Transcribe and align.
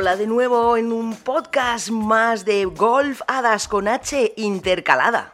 Hola 0.00 0.14
de 0.14 0.28
nuevo 0.28 0.76
en 0.76 0.92
un 0.92 1.12
podcast 1.16 1.90
más 1.90 2.44
de 2.44 2.66
Golf 2.66 3.20
Hadas 3.26 3.66
con 3.66 3.88
H 3.88 4.32
intercalada. 4.36 5.32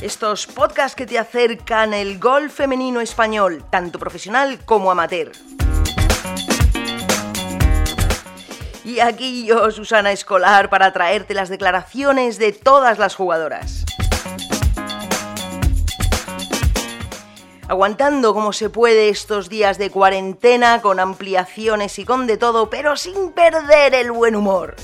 Estos 0.00 0.46
podcasts 0.46 0.96
que 0.96 1.04
te 1.04 1.18
acercan 1.18 1.92
el 1.92 2.18
golf 2.18 2.54
femenino 2.54 3.02
español, 3.02 3.64
tanto 3.68 3.98
profesional 3.98 4.60
como 4.64 4.90
amateur. 4.90 5.32
Y 8.82 9.00
aquí 9.00 9.44
yo, 9.44 9.70
Susana 9.70 10.10
Escolar, 10.10 10.70
para 10.70 10.94
traerte 10.94 11.34
las 11.34 11.50
declaraciones 11.50 12.38
de 12.38 12.52
todas 12.52 12.98
las 12.98 13.14
jugadoras. 13.14 13.84
Aguantando 17.68 18.34
como 18.34 18.52
se 18.52 18.70
puede 18.70 19.08
estos 19.08 19.48
días 19.48 19.78
de 19.78 19.90
cuarentena, 19.90 20.82
con 20.82 21.00
ampliaciones 21.00 21.98
y 21.98 22.04
con 22.04 22.26
de 22.26 22.36
todo, 22.36 22.70
pero 22.70 22.96
sin 22.96 23.32
perder 23.32 23.94
el 23.94 24.12
buen 24.12 24.36
humor. 24.36 24.76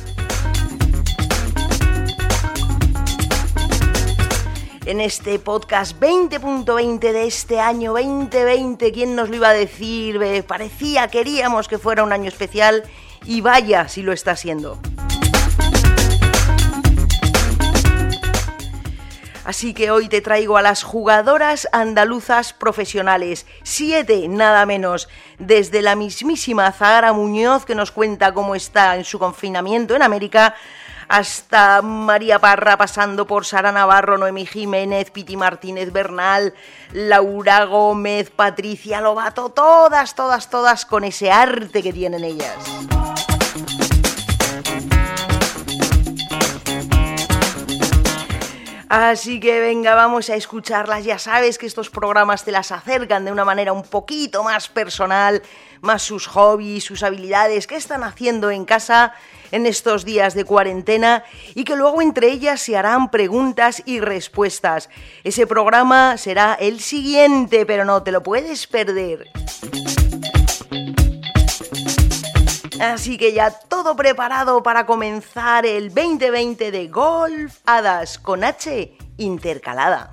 En 4.87 5.03
este 5.03 5.39
podcast 5.39 6.01
20.20 6.01 6.99
de 6.99 7.27
este 7.27 7.61
año 7.61 7.93
2020, 7.93 8.91
¿quién 8.91 9.15
nos 9.15 9.29
lo 9.29 9.37
iba 9.37 9.51
a 9.51 9.53
decir? 9.53 10.19
Parecía, 10.47 11.09
queríamos 11.09 11.69
que 11.69 11.77
fuera 11.77 12.03
un 12.03 12.13
año 12.13 12.29
especial 12.29 12.85
y 13.27 13.43
vaya 13.43 13.87
si 13.89 14.01
lo 14.01 14.13
está 14.13 14.35
siendo. 14.35 14.79
Así 19.49 19.73
que 19.73 19.91
hoy 19.91 20.11
te 20.11 20.21
traigo 20.21 20.59
a 20.59 20.63
las 20.63 20.83
jugadoras 20.83 21.69
andaluzas 21.73 22.53
profesionales, 22.53 23.47
siete 23.63 24.29
nada 24.29 24.67
menos, 24.67 25.09
desde 25.39 25.81
la 25.81 25.97
mismísima 25.97 26.71
Zahara 26.71 27.15
Muñoz 27.15 27.65
que 27.65 27.75
nos 27.75 27.91
cuenta 27.91 28.35
cómo 28.35 28.55
está 28.55 28.95
en 28.97 29.05
su 29.05 29.19
confinamiento 29.19 29.97
en 29.97 30.03
América, 30.03 30.55
hasta 31.09 31.81
María 31.81 32.39
Parra, 32.39 32.77
pasando 32.77 33.27
por 33.27 33.47
Sara 33.47 33.73
Navarro, 33.73 34.19
Noemí 34.19 34.45
Jiménez, 34.45 35.11
Piti 35.11 35.39
Martínez 35.39 35.95
Bernal, 35.95 36.53
Laura 36.93 37.65
Gómez, 37.65 38.29
Patricia 38.29 39.01
Lobato, 39.01 39.49
todas, 39.49 40.15
todas, 40.15 40.51
todas 40.51 40.85
con 40.85 41.05
ese 41.05 41.31
arte 41.31 41.83
que 41.83 41.95
tienen 41.95 42.23
ellas. 42.23 42.55
Así 48.89 49.39
que 49.39 49.61
venga, 49.61 49.95
vamos 49.95 50.31
a 50.31 50.35
escucharlas. 50.35 51.05
Ya 51.05 51.19
sabes 51.19 51.59
que 51.59 51.67
estos 51.67 51.91
programas 51.91 52.45
te 52.45 52.53
las 52.53 52.73
acercan 52.73 53.25
de 53.25 53.33
una 53.33 53.45
manera 53.45 53.73
un 53.73 53.83
poquito 53.83 54.43
más 54.43 54.69
personal, 54.69 55.43
más 55.83 56.03
sus 56.03 56.27
hobbies, 56.27 56.85
sus 56.85 57.03
habilidades, 57.03 57.67
qué 57.67 57.77
están 57.77 58.03
haciendo 58.03 58.51
en 58.51 58.65
casa 58.65 59.13
en 59.51 59.67
estos 59.67 60.05
días 60.05 60.35
de 60.35 60.45
cuarentena 60.45 61.25
y 61.55 61.65
que 61.65 61.77
luego 61.77 62.01
entre 62.01 62.31
ellas 62.31 62.63
se 62.63 62.77
harán 62.77 63.11
preguntas 63.11 63.83
y 63.85 64.01
respuestas. 64.01 64.89
Ese 65.23 65.47
programa 65.47 66.17
será 66.17 66.55
el 66.55 66.81
siguiente, 66.81 67.67
pero 67.67 67.85
no 67.85 68.03
te 68.03 68.13
lo 68.13 68.23
puedes 68.23 68.67
perder. 68.67 69.31
Así 72.81 73.19
que 73.19 73.33
ya 73.33 73.51
todo 73.51 73.97
preparado 73.97 74.63
para 74.63 74.87
comenzar 74.87 75.67
el 75.67 75.93
2020 75.93 76.71
de 76.71 76.87
Golf 76.87 77.57
Hadas 77.67 78.19
con 78.19 78.45
H 78.45 78.97
intercalada. 79.17 80.13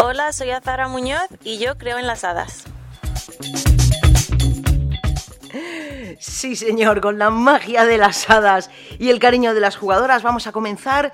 Hola, 0.00 0.32
soy 0.32 0.50
Azara 0.50 0.88
Muñoz 0.88 1.28
y 1.44 1.58
yo 1.58 1.78
creo 1.78 1.98
en 1.98 2.08
las 2.08 2.24
hadas. 2.24 2.64
Sí, 6.18 6.56
señor, 6.56 7.00
con 7.00 7.20
la 7.20 7.30
magia 7.30 7.84
de 7.84 7.98
las 7.98 8.28
hadas 8.28 8.70
y 8.98 9.10
el 9.10 9.20
cariño 9.20 9.54
de 9.54 9.60
las 9.60 9.76
jugadoras 9.76 10.24
vamos 10.24 10.48
a 10.48 10.52
comenzar 10.52 11.12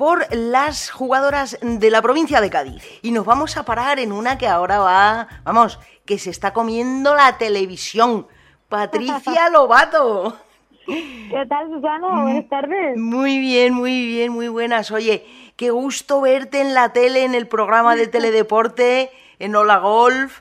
por 0.00 0.34
las 0.34 0.88
jugadoras 0.90 1.58
de 1.60 1.90
la 1.90 2.00
provincia 2.00 2.40
de 2.40 2.48
Cádiz. 2.48 2.82
Y 3.02 3.10
nos 3.10 3.26
vamos 3.26 3.58
a 3.58 3.66
parar 3.66 3.98
en 3.98 4.12
una 4.12 4.38
que 4.38 4.48
ahora 4.48 4.78
va, 4.78 5.28
vamos, 5.44 5.78
que 6.06 6.18
se 6.18 6.30
está 6.30 6.54
comiendo 6.54 7.14
la 7.14 7.36
televisión. 7.36 8.26
Patricia 8.70 9.50
Lobato. 9.50 10.38
¿Qué 10.86 11.44
tal, 11.46 11.68
Susana? 11.68 12.22
Buenas 12.22 12.48
tardes. 12.48 12.96
Muy 12.96 13.40
bien, 13.40 13.74
muy 13.74 14.06
bien, 14.06 14.32
muy 14.32 14.48
buenas. 14.48 14.90
Oye, 14.90 15.26
qué 15.56 15.68
gusto 15.70 16.22
verte 16.22 16.62
en 16.62 16.72
la 16.72 16.94
tele, 16.94 17.24
en 17.24 17.34
el 17.34 17.46
programa 17.46 17.94
de 17.94 18.06
teledeporte, 18.06 19.10
en 19.38 19.54
Hola 19.54 19.80
Golf. 19.80 20.40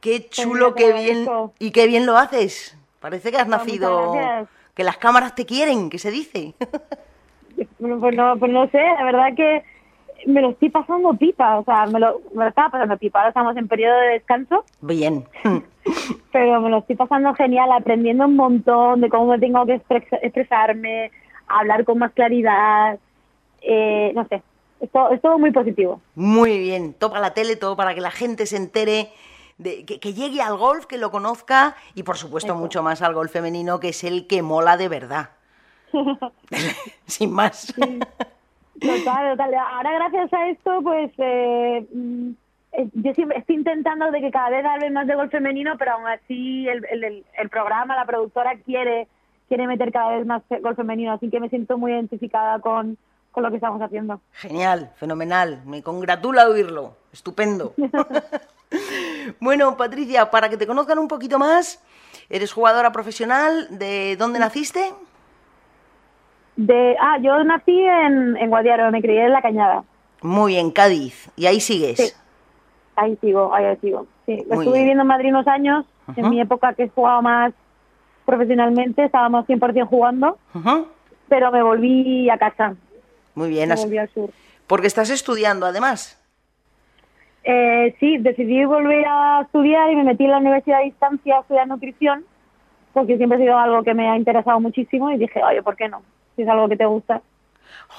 Qué 0.00 0.28
chulo, 0.28 0.76
qué 0.76 0.92
bien. 0.92 1.28
Y 1.58 1.72
qué 1.72 1.88
bien 1.88 2.06
lo 2.06 2.16
haces. 2.16 2.78
Parece 3.00 3.32
que 3.32 3.38
has 3.38 3.48
nacido. 3.48 4.14
Que 4.72 4.84
las 4.84 4.98
cámaras 4.98 5.34
te 5.34 5.46
quieren, 5.46 5.90
que 5.90 5.98
se 5.98 6.12
dice. 6.12 6.54
Bueno, 7.78 8.00
pues 8.00 8.16
no, 8.16 8.36
pues 8.38 8.52
no 8.52 8.68
sé, 8.68 8.78
la 8.78 9.04
verdad 9.04 9.34
que 9.36 9.62
me 10.26 10.40
lo 10.40 10.50
estoy 10.50 10.70
pasando 10.70 11.14
pipa, 11.14 11.58
o 11.58 11.64
sea, 11.64 11.86
me 11.86 12.00
lo, 12.00 12.20
me 12.34 12.44
lo 12.44 12.48
estaba 12.48 12.70
pasando 12.70 12.96
pipa, 12.96 13.18
ahora 13.18 13.28
estamos 13.28 13.56
en 13.56 13.68
periodo 13.68 13.98
de 14.00 14.08
descanso. 14.08 14.64
Bien. 14.80 15.24
Pero 16.32 16.60
me 16.60 16.70
lo 16.70 16.78
estoy 16.78 16.96
pasando 16.96 17.34
genial, 17.34 17.70
aprendiendo 17.72 18.24
un 18.24 18.36
montón 18.36 19.00
de 19.00 19.08
cómo 19.08 19.38
tengo 19.38 19.66
que 19.66 19.80
expresarme, 20.22 21.10
hablar 21.46 21.84
con 21.84 21.98
más 21.98 22.12
claridad, 22.12 22.98
eh, 23.60 24.12
no 24.14 24.26
sé, 24.28 24.42
es 24.80 24.90
todo, 24.90 25.10
es 25.10 25.20
todo 25.20 25.38
muy 25.38 25.50
positivo. 25.50 26.00
Muy 26.14 26.58
bien, 26.58 26.94
todo 26.94 27.10
para 27.10 27.22
la 27.22 27.34
tele, 27.34 27.56
todo 27.56 27.76
para 27.76 27.94
que 27.94 28.00
la 28.00 28.10
gente 28.10 28.46
se 28.46 28.56
entere 28.56 29.10
de, 29.58 29.84
que, 29.84 30.12
llegue 30.12 30.42
al 30.42 30.56
golf, 30.56 30.86
que 30.86 30.98
lo 30.98 31.10
conozca 31.10 31.76
y 31.94 32.02
por 32.02 32.16
supuesto 32.16 32.54
mucho 32.54 32.82
más 32.82 33.02
al 33.02 33.14
golf 33.14 33.32
femenino, 33.32 33.80
que 33.80 33.90
es 33.90 34.04
el 34.04 34.26
que 34.26 34.42
mola 34.42 34.76
de 34.76 34.88
verdad. 34.88 35.30
Sin 37.06 37.32
más. 37.32 37.72
Total, 37.74 39.30
total. 39.30 39.54
Ahora 39.54 39.92
gracias 39.94 40.32
a 40.32 40.48
esto, 40.48 40.80
pues 40.82 41.12
eh, 41.18 41.86
mm, 41.92 42.30
eh, 42.72 42.88
yo 42.94 43.14
siempre 43.14 43.38
estoy 43.38 43.56
intentando 43.56 44.10
de 44.10 44.20
que 44.20 44.30
cada 44.30 44.50
vez 44.50 44.64
hable 44.64 44.90
más 44.90 45.06
de 45.06 45.14
golf 45.14 45.30
femenino, 45.30 45.74
pero 45.78 45.92
aún 45.92 46.06
así 46.06 46.68
el, 46.68 46.84
el, 46.90 47.24
el, 47.38 47.48
programa, 47.48 47.96
la 47.96 48.04
productora 48.04 48.56
quiere 48.64 49.06
quiere 49.48 49.66
meter 49.66 49.92
cada 49.92 50.16
vez 50.16 50.26
más 50.26 50.42
golf 50.62 50.76
femenino, 50.76 51.12
así 51.12 51.30
que 51.30 51.38
me 51.38 51.50
siento 51.50 51.78
muy 51.78 51.92
identificada 51.92 52.58
con, 52.60 52.96
con 53.30 53.42
lo 53.42 53.50
que 53.50 53.56
estamos 53.56 53.80
haciendo. 53.82 54.20
Genial, 54.32 54.92
fenomenal. 54.96 55.62
Me 55.66 55.82
congratula 55.82 56.48
oírlo. 56.48 56.96
Estupendo. 57.12 57.74
bueno, 59.40 59.76
Patricia, 59.76 60.30
para 60.30 60.48
que 60.48 60.56
te 60.56 60.66
conozcan 60.66 60.98
un 60.98 61.08
poquito 61.08 61.38
más, 61.38 61.82
eres 62.30 62.52
jugadora 62.52 62.92
profesional. 62.92 63.68
¿De 63.70 64.16
dónde 64.16 64.38
naciste? 64.38 64.92
De, 66.56 66.96
ah, 67.00 67.18
yo 67.20 67.42
nací 67.44 67.78
en, 67.80 68.36
en 68.36 68.48
Guadiaro, 68.48 68.90
me 68.90 69.02
crié 69.02 69.24
en 69.24 69.32
La 69.32 69.42
Cañada. 69.42 69.84
Muy 70.22 70.52
bien, 70.52 70.70
Cádiz. 70.70 71.30
¿Y 71.36 71.46
ahí 71.46 71.60
sigues? 71.60 71.98
Sí. 71.98 72.12
Ahí 72.96 73.16
sigo, 73.20 73.52
ahí 73.54 73.76
sigo. 73.80 74.06
Sí, 74.26 74.32
estuve 74.32 74.78
viviendo 74.78 75.02
en 75.02 75.08
Madrid 75.08 75.30
unos 75.30 75.46
años, 75.48 75.84
en 76.16 76.30
mi 76.30 76.40
época 76.40 76.74
que 76.74 76.88
jugaba 76.88 77.20
más 77.20 77.52
profesionalmente, 78.24 79.04
estábamos 79.04 79.46
100% 79.46 79.86
jugando, 79.86 80.38
pero 81.28 81.50
me 81.50 81.62
volví 81.62 82.30
a 82.30 82.38
casa. 82.38 82.74
Muy 83.34 83.50
bien. 83.50 83.68
Me 83.68 83.74
volví 83.74 83.98
al 83.98 84.08
sur. 84.10 84.30
Porque 84.66 84.86
estás 84.86 85.10
estudiando, 85.10 85.66
además. 85.66 86.20
Eh, 87.42 87.94
sí, 88.00 88.16
decidí 88.18 88.64
volver 88.64 89.04
a 89.06 89.42
estudiar 89.42 89.90
y 89.92 89.96
me 89.96 90.04
metí 90.04 90.24
en 90.24 90.30
la 90.30 90.38
universidad 90.38 90.78
a 90.78 90.84
distancia 90.84 91.36
a 91.36 91.40
estudiar 91.40 91.68
nutrición, 91.68 92.24
porque 92.94 93.18
siempre 93.18 93.36
ha 93.36 93.40
sido 93.40 93.58
algo 93.58 93.82
que 93.82 93.92
me 93.92 94.08
ha 94.08 94.16
interesado 94.16 94.58
muchísimo 94.60 95.10
y 95.10 95.18
dije, 95.18 95.42
oye, 95.42 95.62
¿por 95.62 95.76
qué 95.76 95.88
no? 95.88 96.02
Si 96.36 96.42
es 96.42 96.48
algo 96.48 96.68
que 96.68 96.76
te 96.76 96.86
gusta. 96.86 97.22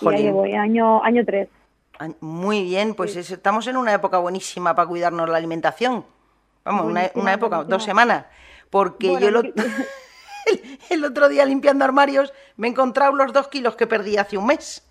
Y 0.01 0.07
ahí 0.07 0.31
voy, 0.31 0.53
año, 0.53 1.03
año 1.03 1.23
tres. 1.25 1.49
Muy 2.19 2.63
bien, 2.63 2.93
pues 2.93 3.15
estamos 3.15 3.67
en 3.67 3.77
una 3.77 3.93
época 3.93 4.17
buenísima 4.17 4.75
para 4.75 4.87
cuidarnos 4.87 5.29
la 5.29 5.37
alimentación. 5.37 6.05
Vamos, 6.65 6.85
una, 6.87 7.33
época, 7.33 7.63
dos 7.63 7.83
semanas. 7.83 8.25
Porque 8.69 9.07
yo 9.19 9.29
el, 10.89 11.05
otro 11.05 11.29
día 11.29 11.45
limpiando 11.45 11.85
armarios 11.85 12.33
me 12.57 12.67
he 12.67 12.71
encontrado 12.71 13.13
los 13.13 13.31
dos 13.31 13.47
kilos 13.47 13.75
que 13.75 13.87
perdí 13.87 14.17
hace 14.17 14.37
un 14.37 14.47
mes. 14.47 14.85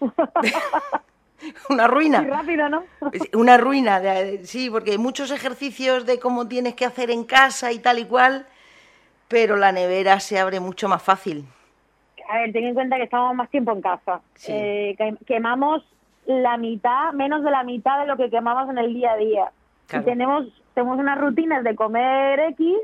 una 1.70 1.88
ruina. 1.88 2.20
Muy 2.20 2.30
rápido, 2.30 2.68
¿no? 2.68 2.84
una 3.32 3.56
ruina, 3.56 4.00
sí, 4.44 4.70
porque 4.70 4.92
hay 4.92 4.98
muchos 4.98 5.30
ejercicios 5.30 6.06
de 6.06 6.20
cómo 6.20 6.46
tienes 6.46 6.74
que 6.74 6.84
hacer 6.84 7.10
en 7.10 7.24
casa 7.24 7.72
y 7.72 7.80
tal 7.80 7.98
y 7.98 8.04
cual, 8.04 8.46
pero 9.26 9.56
la 9.56 9.72
nevera 9.72 10.20
se 10.20 10.38
abre 10.38 10.60
mucho 10.60 10.88
más 10.88 11.02
fácil 11.02 11.46
a 12.28 12.38
ver, 12.38 12.52
ten 12.52 12.64
en 12.64 12.74
cuenta 12.74 12.96
que 12.96 13.04
estamos 13.04 13.34
más 13.34 13.50
tiempo 13.50 13.72
en 13.72 13.82
casa. 13.82 14.20
Eh, 14.48 14.96
quemamos 15.26 15.82
la 16.26 16.56
mitad, 16.56 17.12
menos 17.12 17.44
de 17.44 17.50
la 17.50 17.62
mitad 17.62 18.00
de 18.00 18.06
lo 18.06 18.16
que 18.16 18.30
quemamos 18.30 18.70
en 18.70 18.78
el 18.78 18.94
día 18.94 19.12
a 19.12 19.16
día. 19.16 19.52
Y 19.92 20.00
tenemos, 20.00 20.46
tenemos 20.74 20.98
unas 20.98 21.18
rutinas 21.18 21.62
de 21.62 21.74
comer 21.74 22.40
X 22.40 22.76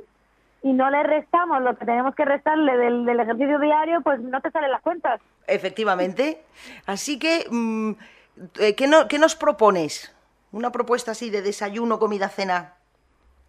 y 0.62 0.72
no 0.72 0.90
le 0.90 1.02
restamos 1.02 1.62
lo 1.62 1.76
que 1.76 1.86
tenemos 1.86 2.14
que 2.14 2.24
restarle 2.24 2.76
del, 2.76 3.20
ejercicio 3.20 3.58
diario, 3.58 4.02
pues 4.02 4.20
no 4.20 4.40
te 4.40 4.50
salen 4.50 4.70
las 4.70 4.82
cuentas. 4.82 5.20
Efectivamente. 5.46 6.42
Así 6.86 7.18
que, 7.18 7.46
mm, 7.50 7.92
eh, 8.60 8.74
¿qué, 8.74 8.86
no, 8.86 9.08
¿qué 9.08 9.18
nos 9.18 9.36
propones? 9.36 10.14
Una 10.52 10.70
propuesta 10.70 11.12
así 11.12 11.30
de 11.30 11.42
desayuno, 11.42 11.98
comida, 11.98 12.28
cena. 12.28 12.74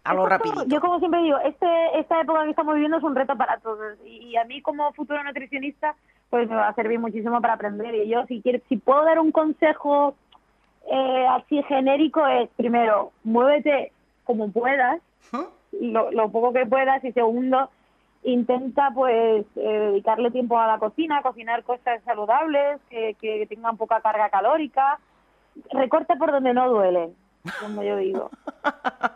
Algo 0.04 0.26
rapidito. 0.26 0.64
Yo 0.66 0.80
como 0.80 0.98
siempre 0.98 1.22
digo, 1.22 1.38
este, 1.38 1.98
esta 1.98 2.20
época 2.20 2.44
que 2.44 2.50
estamos 2.50 2.74
viviendo 2.74 2.98
es 2.98 3.04
un 3.04 3.14
reto 3.14 3.36
para 3.36 3.58
todos. 3.58 3.98
Y 4.04 4.36
a 4.36 4.44
mí 4.44 4.60
como 4.60 4.92
futuro 4.92 5.22
nutricionista, 5.22 5.94
pues 6.28 6.48
me 6.48 6.56
va 6.56 6.68
a 6.68 6.74
servir 6.74 6.98
muchísimo 6.98 7.40
para 7.40 7.54
aprender. 7.54 7.94
Y 7.94 8.08
yo, 8.08 8.24
si, 8.26 8.42
quiero, 8.42 8.58
si 8.68 8.76
puedo 8.76 9.04
dar 9.04 9.20
un 9.20 9.30
consejo 9.30 10.14
eh, 10.90 11.26
así 11.30 11.62
genérico, 11.64 12.26
es 12.26 12.48
primero, 12.56 13.12
muévete 13.22 13.92
como 14.24 14.50
puedas, 14.50 15.00
lo, 15.80 16.10
lo 16.10 16.28
poco 16.30 16.52
que 16.52 16.66
puedas. 16.66 17.04
Y 17.04 17.12
segundo, 17.12 17.70
intenta 18.24 18.90
pues 18.92 19.46
eh, 19.56 19.78
dedicarle 19.90 20.30
tiempo 20.30 20.58
a 20.58 20.66
la 20.66 20.78
cocina, 20.78 21.22
cocinar 21.22 21.62
cosas 21.62 22.02
saludables, 22.04 22.80
que, 22.90 23.16
que 23.20 23.46
tengan 23.46 23.76
poca 23.76 24.00
carga 24.00 24.30
calórica, 24.30 24.98
recorta 25.72 26.16
por 26.16 26.30
donde 26.30 26.54
no 26.54 26.70
duele, 26.70 27.10
como 27.60 27.82
yo 27.82 27.96
digo. 27.96 28.30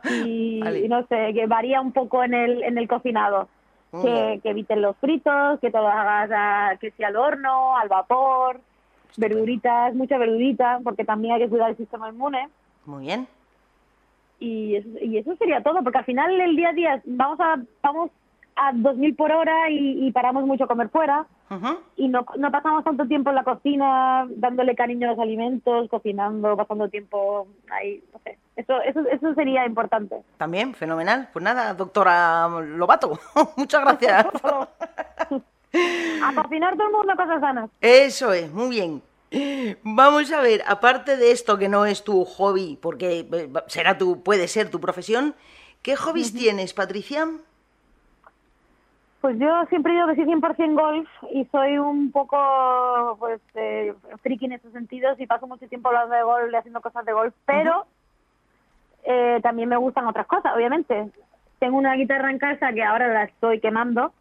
Y, 0.08 0.61
no 0.88 1.05
sé, 1.08 1.32
que 1.34 1.46
varía 1.46 1.81
un 1.81 1.90
poco 1.90 2.23
en 2.23 2.32
el, 2.32 2.62
en 2.62 2.78
el 2.78 2.87
cocinado. 2.87 3.49
Que, 3.90 4.38
que, 4.43 4.50
eviten 4.50 4.82
los 4.82 4.96
fritos, 4.99 5.58
que 5.61 5.70
todo 5.70 5.88
hagas 5.88 6.78
que 6.78 6.93
sea 6.93 7.08
al 7.08 7.17
horno, 7.17 7.76
al 7.76 7.88
vapor, 7.88 8.61
verduritas, 9.17 9.94
mucha 9.94 10.19
verdurita, 10.19 10.81
porque 10.84 11.05
también 11.05 11.34
hay 11.34 11.40
que 11.40 11.49
cuidar 11.49 11.70
el 11.70 11.76
sistema 11.76 12.08
inmune. 12.08 12.49
Muy 12.84 13.06
bien. 13.06 13.26
Y 14.38 14.76
eso, 14.76 14.88
y 15.00 15.19
eso 15.19 15.34
sería 15.37 15.62
todo, 15.62 15.82
porque 15.82 15.99
al 15.99 16.05
final 16.05 16.40
el 16.40 16.56
día 16.56 16.70
a 16.70 16.72
día 16.72 17.02
vamos 17.05 17.40
a 17.40 17.58
vamos 17.82 18.11
a 18.55 18.72
2.000 18.72 19.17
por 19.17 19.32
hora 19.32 19.70
y, 19.70 20.11
paramos 20.12 20.46
mucho 20.46 20.64
a 20.64 20.69
comer 20.69 20.88
fuera. 20.88 21.26
Y 21.96 22.08
no, 22.08 22.26
no 22.37 22.50
pasamos 22.50 22.82
tanto 22.82 23.06
tiempo 23.06 23.31
en 23.31 23.37
la 23.37 23.44
cocina 23.44 24.26
dándole 24.31 24.75
cariño 24.75 25.08
a 25.08 25.10
los 25.12 25.20
alimentos, 25.20 25.88
cocinando, 25.88 26.56
pasando 26.56 26.88
tiempo 26.88 27.46
ahí, 27.70 28.02
no 28.12 28.19
sé. 28.25 28.38
Eso, 28.56 28.81
eso, 28.81 29.00
eso 29.10 29.34
sería 29.34 29.64
importante. 29.66 30.16
También, 30.38 30.75
fenomenal. 30.75 31.28
Pues 31.32 31.44
nada, 31.44 31.75
doctora 31.75 32.48
Lobato, 32.48 33.19
muchas 33.56 33.82
gracias. 33.82 34.26
a 36.22 36.34
cocinar 36.34 36.76
todo 36.76 36.87
el 36.87 36.93
mundo 36.93 37.12
cosas 37.16 37.40
sanas. 37.40 37.70
Eso 37.81 38.32
es, 38.32 38.52
muy 38.52 38.70
bien. 38.70 39.02
Vamos 39.82 40.32
a 40.32 40.40
ver, 40.40 40.62
aparte 40.66 41.16
de 41.16 41.31
esto 41.31 41.58
que 41.58 41.69
no 41.69 41.87
es 41.87 42.02
tu 42.02 42.25
hobby, 42.25 42.78
porque 42.81 43.26
eh, 43.31 43.50
será 43.66 43.98
tu, 43.98 44.22
puede 44.22 44.48
ser 44.48 44.70
tu 44.70 44.81
profesión, 44.81 45.34
¿qué 45.82 45.96
hobbies 45.96 46.32
tienes, 46.32 46.72
Patricia? 46.72 47.28
Pues 49.26 49.40
yo 49.40 49.64
siempre 49.70 49.93
digo 49.93 50.06
que 50.06 50.14
soy 50.14 50.25
100% 50.25 50.81
golf 50.81 51.08
y 51.32 51.44
soy 51.46 51.78
un 51.78 52.12
poco 52.12 53.17
pues 53.19 53.40
eh, 53.56 53.93
friki 54.23 54.44
en 54.44 54.52
esos 54.52 54.73
sentidos 54.73 55.19
y 55.19 55.26
paso 55.26 55.49
mucho 55.49 55.67
tiempo 55.67 55.88
hablando 55.88 56.14
de 56.14 56.23
golf 56.23 56.52
y 56.52 56.55
haciendo 56.55 56.81
cosas 56.81 57.05
de 57.05 57.12
golf, 57.12 57.34
pero 57.44 57.87
eh, 59.02 59.40
también 59.43 59.69
me 59.69 59.76
gustan 59.78 60.06
otras 60.06 60.28
cosas, 60.28 60.55
obviamente. 60.55 61.11
Tengo 61.58 61.76
una 61.76 61.94
guitarra 61.94 62.31
en 62.31 62.38
casa 62.38 62.73
que 62.73 62.84
ahora 62.84 63.08
la 63.08 63.25
estoy 63.25 63.58
quemando. 63.58 64.12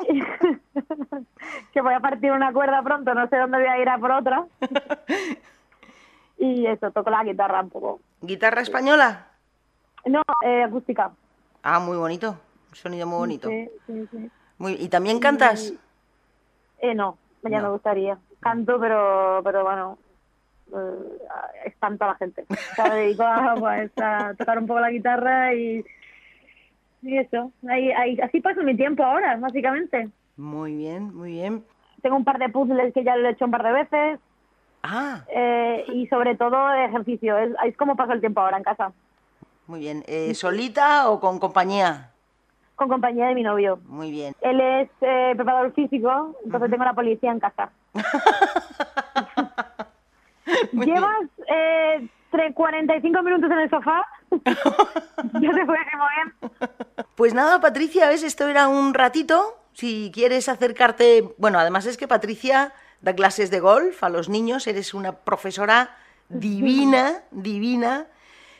que 1.72 1.80
voy 1.80 1.94
a 1.94 2.00
partir 2.00 2.32
una 2.32 2.52
cuerda 2.52 2.82
pronto, 2.82 3.14
no 3.14 3.28
sé 3.28 3.36
dónde 3.36 3.58
voy 3.58 3.68
a 3.68 3.78
ir 3.78 3.88
a 3.88 3.98
por 3.98 4.10
otra. 4.10 4.46
y 6.38 6.66
eso, 6.66 6.90
toco 6.90 7.08
la 7.08 7.22
guitarra 7.22 7.60
un 7.60 7.70
poco. 7.70 8.00
¿Guitarra 8.20 8.62
española? 8.62 9.28
No, 10.06 10.22
eh, 10.44 10.64
acústica. 10.64 11.12
Ah, 11.62 11.78
muy 11.78 11.96
bonito. 11.96 12.36
Un 12.72 12.76
sonido 12.76 13.06
muy 13.06 13.18
bonito. 13.18 13.50
Sí, 13.50 13.68
sí, 13.86 14.08
sí. 14.10 14.30
Muy, 14.56 14.72
¿Y 14.80 14.88
también 14.88 15.20
cantas? 15.20 15.74
eh, 16.78 16.94
no, 16.94 17.18
ya 17.42 17.60
me 17.60 17.68
gustaría. 17.68 18.16
Canto, 18.40 18.80
pero, 18.80 19.42
pero 19.44 19.62
bueno, 19.62 19.98
eh, 20.74 21.18
espanto 21.66 22.04
a 22.06 22.08
la 22.08 22.14
gente. 22.14 22.46
O 22.78 22.88
me 22.88 22.94
dedico 22.94 23.24
pues, 23.58 23.90
a, 23.98 24.32
tocar 24.38 24.58
un 24.58 24.66
poco 24.66 24.80
la 24.80 24.90
guitarra 24.90 25.52
y, 25.52 25.84
y 27.02 27.18
eso. 27.18 27.52
Ahí, 27.68 27.90
ahí, 27.92 28.18
así 28.20 28.40
paso 28.40 28.62
mi 28.62 28.74
tiempo 28.74 29.04
ahora, 29.04 29.36
básicamente. 29.36 30.08
Muy 30.38 30.74
bien, 30.74 31.14
muy 31.14 31.32
bien. 31.32 31.66
Tengo 32.00 32.16
un 32.16 32.24
par 32.24 32.38
de 32.38 32.48
puzzles 32.48 32.94
que 32.94 33.04
ya 33.04 33.16
lo 33.16 33.28
he 33.28 33.32
hecho 33.32 33.44
un 33.44 33.50
par 33.50 33.64
de 33.64 33.72
veces. 33.72 34.20
Ah. 34.82 35.26
Eh, 35.28 35.84
y 35.92 36.06
sobre 36.06 36.36
todo 36.36 36.72
ejercicio. 36.72 37.36
Es, 37.36 37.52
es 37.66 37.76
como 37.76 37.96
paso 37.96 38.12
el 38.12 38.20
tiempo 38.20 38.40
ahora 38.40 38.56
en 38.56 38.64
casa. 38.64 38.92
Muy 39.66 39.80
bien. 39.80 40.04
Eh, 40.06 40.32
¿Solita 40.34 41.10
o 41.10 41.20
con 41.20 41.38
compañía? 41.38 42.11
Con 42.76 42.88
compañía 42.88 43.26
de 43.28 43.34
mi 43.34 43.42
novio. 43.42 43.78
Muy 43.86 44.10
bien. 44.10 44.34
Él 44.40 44.60
es 44.60 44.88
eh, 45.00 45.32
preparador 45.34 45.72
físico, 45.74 46.36
entonces 46.44 46.70
tengo 46.70 46.84
la 46.84 46.94
policía 46.94 47.30
en 47.30 47.40
casa. 47.40 47.70
Llevas 50.72 51.28
eh, 51.46 52.08
45 52.54 53.22
minutos 53.22 53.50
en 53.50 53.58
el 53.58 53.70
sofá. 53.70 54.06
ya 54.30 55.52
te 55.52 55.66
puedes 55.66 55.86
mover. 55.96 56.68
Pues 57.14 57.34
nada, 57.34 57.60
Patricia, 57.60 58.08
ves, 58.08 58.22
esto 58.22 58.48
era 58.48 58.68
un 58.68 58.94
ratito. 58.94 59.58
Si 59.74 60.10
quieres 60.12 60.48
acercarte, 60.48 61.34
bueno, 61.38 61.58
además 61.58 61.86
es 61.86 61.96
que 61.96 62.08
Patricia 62.08 62.72
da 63.00 63.14
clases 63.14 63.50
de 63.50 63.60
golf 63.60 64.02
a 64.02 64.08
los 64.08 64.28
niños, 64.28 64.66
eres 64.66 64.94
una 64.94 65.12
profesora 65.12 65.96
divina, 66.28 67.22
divina. 67.30 68.06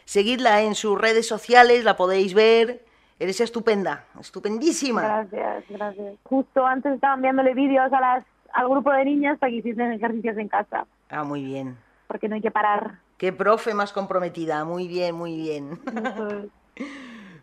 Seguidla 0.04 0.62
en 0.62 0.74
sus 0.74 1.00
redes 1.00 1.26
sociales, 1.26 1.84
la 1.84 1.96
podéis 1.96 2.34
ver 2.34 2.84
Eres 3.22 3.40
estupenda, 3.40 4.04
estupendísima. 4.18 5.00
Gracias, 5.00 5.64
gracias. 5.68 6.14
Justo 6.24 6.66
antes 6.66 6.94
estaba 6.94 7.14
enviándole 7.14 7.54
vídeos 7.54 7.92
a 7.92 8.00
las, 8.00 8.24
al 8.52 8.68
grupo 8.68 8.90
de 8.90 9.04
niñas 9.04 9.38
para 9.38 9.50
que 9.50 9.58
hiciesen 9.58 9.92
ejercicios 9.92 10.36
en 10.38 10.48
casa. 10.48 10.86
Ah, 11.08 11.22
muy 11.22 11.44
bien. 11.44 11.78
Porque 12.08 12.28
no 12.28 12.34
hay 12.34 12.40
que 12.40 12.50
parar. 12.50 12.98
Qué 13.18 13.32
profe 13.32 13.74
más 13.74 13.92
comprometida. 13.92 14.64
Muy 14.64 14.88
bien, 14.88 15.14
muy 15.14 15.36
bien. 15.36 15.78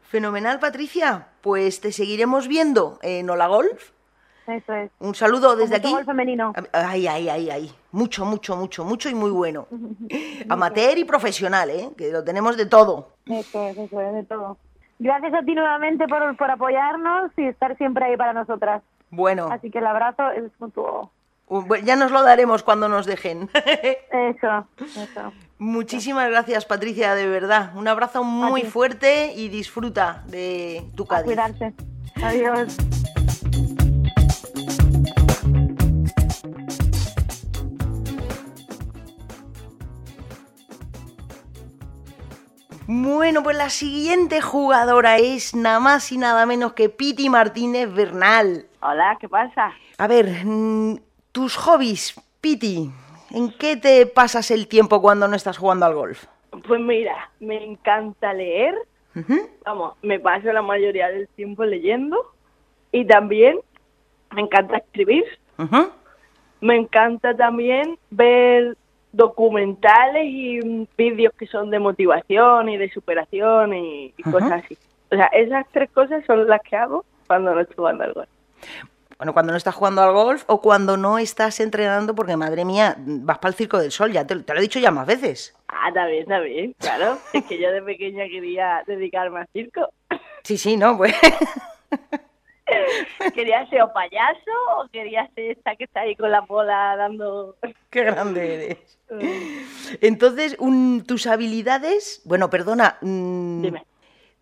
Fenomenal, 0.02 0.60
Patricia. 0.60 1.28
Pues 1.40 1.80
te 1.80 1.94
seguiremos 1.94 2.50
viendo 2.50 3.00
en 3.02 3.30
Hola 3.30 3.48
Golf. 3.48 3.92
Eso 4.48 4.74
es. 4.74 4.92
Un 5.00 5.16
saludo 5.16 5.56
desde 5.56 5.78
aquí. 5.78 5.94
Golf 5.94 6.06
femenino. 6.06 6.52
Ay, 6.74 7.08
ay, 7.08 7.30
ay, 7.30 7.50
ay. 7.50 7.72
Mucho, 7.94 8.26
mucho, 8.26 8.58
mucho, 8.58 8.84
mucho 8.84 9.08
y 9.08 9.16
muy 9.16 9.32
bueno. 9.32 9.66
Amateur 10.50 10.98
y 10.98 11.06
profesional, 11.06 11.70
¿eh? 11.70 11.92
Que 11.98 12.12
lo 12.12 12.22
tenemos 12.22 12.58
de 12.58 12.66
todo. 12.66 13.14
Eso 13.28 13.66
es, 13.66 13.78
eso 13.78 14.02
es, 14.02 14.14
de 14.14 14.24
todo. 14.26 14.58
Gracias 15.00 15.34
a 15.34 15.42
ti 15.44 15.56
nuevamente 15.56 16.08
por, 16.08 16.36
por 16.38 16.52
apoyarnos 16.52 17.32
y 17.38 17.46
estar 17.46 17.78
siempre 17.78 18.06
ahí 18.06 18.18
para 18.18 18.34
nosotras. 18.34 18.84
Bueno. 19.10 19.48
Así 19.52 19.72
que 19.72 19.80
el 19.80 19.88
abrazo 19.88 20.30
es 20.32 20.52
mutuo. 20.60 21.12
Ya 21.84 21.96
nos 21.96 22.12
lo 22.12 22.22
daremos 22.22 22.62
cuando 22.62 22.90
nos 22.90 23.06
dejen. 23.06 23.50
eso, 24.12 24.68
eso. 24.78 25.34
Muchísimas 25.58 26.30
gracias, 26.30 26.66
Patricia, 26.66 27.16
de 27.16 27.28
verdad. 27.28 27.72
Un 27.76 27.88
abrazo 27.88 28.24
muy 28.24 28.64
fuerte 28.64 29.34
y 29.34 29.50
disfruta 29.50 30.24
de 30.28 30.84
tu 30.96 31.06
Cádiz. 31.06 31.26
cuidarse. 31.26 31.74
Adiós. 32.22 32.78
Bueno, 42.92 43.44
pues 43.44 43.56
la 43.56 43.70
siguiente 43.70 44.42
jugadora 44.42 45.18
es 45.18 45.54
nada 45.56 45.80
más 45.80 46.12
y 46.12 46.18
nada 46.18 46.48
menos 46.48 46.74
que 46.74 46.90
Piti 46.90 47.30
Martínez 47.30 47.94
Bernal. 47.94 48.66
Hola, 48.82 49.16
¿qué 49.22 49.30
pasa? 49.30 49.74
A 50.00 50.08
ver, 50.08 50.26
mm, 50.44 50.96
tus 51.32 51.56
hobbies, 51.56 52.20
Piti, 52.42 52.90
¿en 53.30 53.52
qué 53.60 53.78
te 53.78 54.08
pasas 54.08 54.50
el 54.50 54.68
tiempo 54.68 55.04
cuando 55.04 55.28
no 55.28 55.36
estás 55.36 55.60
jugando 55.60 55.86
al 55.86 55.94
golf? 55.94 56.26
Pues 56.68 56.82
mira, 56.82 57.30
me 57.40 57.64
encanta 57.64 58.34
leer. 58.34 58.74
Vamos, 59.64 59.94
me 60.02 60.20
paso 60.20 60.52
la 60.52 60.64
mayoría 60.64 61.10
del 61.10 61.28
tiempo 61.28 61.66
leyendo. 61.66 62.34
Y 62.92 63.06
también 63.06 63.60
me 64.32 64.42
encanta 64.42 64.78
escribir. 64.78 65.26
Me 66.60 66.76
encanta 66.76 67.38
también 67.38 68.00
ver 68.10 68.78
documentales 69.12 70.26
y 70.26 70.88
vídeos 70.98 71.34
que 71.38 71.48
son 71.48 71.70
de 71.70 71.80
motivación 71.80 72.70
y 72.70 72.78
de 72.78 72.90
superación 72.92 73.74
y, 73.74 74.14
cosas 74.32 74.64
así. 74.64 74.78
O 75.12 75.16
sea, 75.16 75.26
esas 75.28 75.66
tres 75.72 75.90
cosas 75.92 76.24
son 76.26 76.48
las 76.48 76.62
que 76.62 76.76
hago 76.76 77.06
cuando 77.28 77.54
no 77.54 77.62
estoy 77.62 77.76
jugando 77.76 78.04
al 78.04 78.14
golf. 78.14 78.30
Bueno, 79.18 79.34
cuando 79.34 79.52
no 79.52 79.58
estás 79.58 79.76
jugando 79.76 80.02
al 80.02 80.14
golf 80.14 80.44
o 80.48 80.62
cuando 80.62 80.96
no 80.96 81.20
estás 81.20 81.60
entrenando, 81.60 82.16
porque 82.16 82.38
madre 82.38 82.64
mía, 82.64 82.96
vas 82.98 83.40
para 83.40 83.50
el 83.50 83.56
Circo 83.56 83.78
del 83.78 83.92
Sol, 83.92 84.14
ya 84.14 84.26
te, 84.26 84.36
lo 84.36 84.44
he 84.56 84.62
dicho 84.62 84.80
ya 84.80 84.92
más 84.92 85.06
veces. 85.06 85.54
Ah, 85.68 85.92
también, 85.94 86.26
también, 86.26 86.74
claro. 86.80 87.18
es 87.34 87.44
que 87.44 87.60
yo 87.60 87.70
de 87.72 87.82
pequeña 87.82 88.26
quería 88.30 88.82
dedicarme 88.88 89.42
al 89.42 89.48
circo. 89.52 89.90
Sí, 90.44 90.58
sí, 90.58 90.78
no, 90.78 90.96
pues. 90.96 91.14
¿Quería 93.34 93.68
ser 93.70 93.82
o 93.82 93.94
payaso 93.94 94.52
o 94.78 94.88
quería 94.90 95.28
ser 95.36 95.52
esta 95.52 95.76
que 95.76 95.86
está 95.86 96.02
ahí 96.02 96.16
con 96.16 96.32
la 96.32 96.42
bola 96.42 96.96
dando... 96.98 97.56
Qué 97.90 98.04
grande 98.04 98.56
eres. 98.56 99.00
Entonces, 100.02 100.58
tus 101.06 101.28
habilidades, 101.28 102.22
bueno, 102.26 102.50
perdona, 102.50 102.98
mm, 103.02 103.62
Dime. 103.62 103.86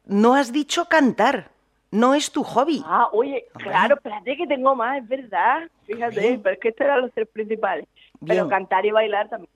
no 0.05 0.35
has 0.35 0.51
dicho 0.51 0.85
cantar, 0.85 1.49
no 1.91 2.13
es 2.13 2.31
tu 2.31 2.43
hobby. 2.43 2.83
Ah, 2.85 3.07
oye, 3.11 3.45
claro, 3.53 3.95
espérate 3.95 4.35
que 4.35 4.47
tengo 4.47 4.75
más, 4.75 5.01
es 5.01 5.07
verdad. 5.07 5.69
Fíjate, 5.85 6.39
pero 6.43 6.53
es 6.53 6.59
que 6.59 6.69
estos 6.69 6.85
eran 6.85 7.01
los 7.01 7.13
tres 7.13 7.27
principales. 7.29 7.87
Pero 8.25 8.47
cantar 8.49 8.85
y 8.85 8.91
bailar 8.91 9.29
también. 9.29 9.51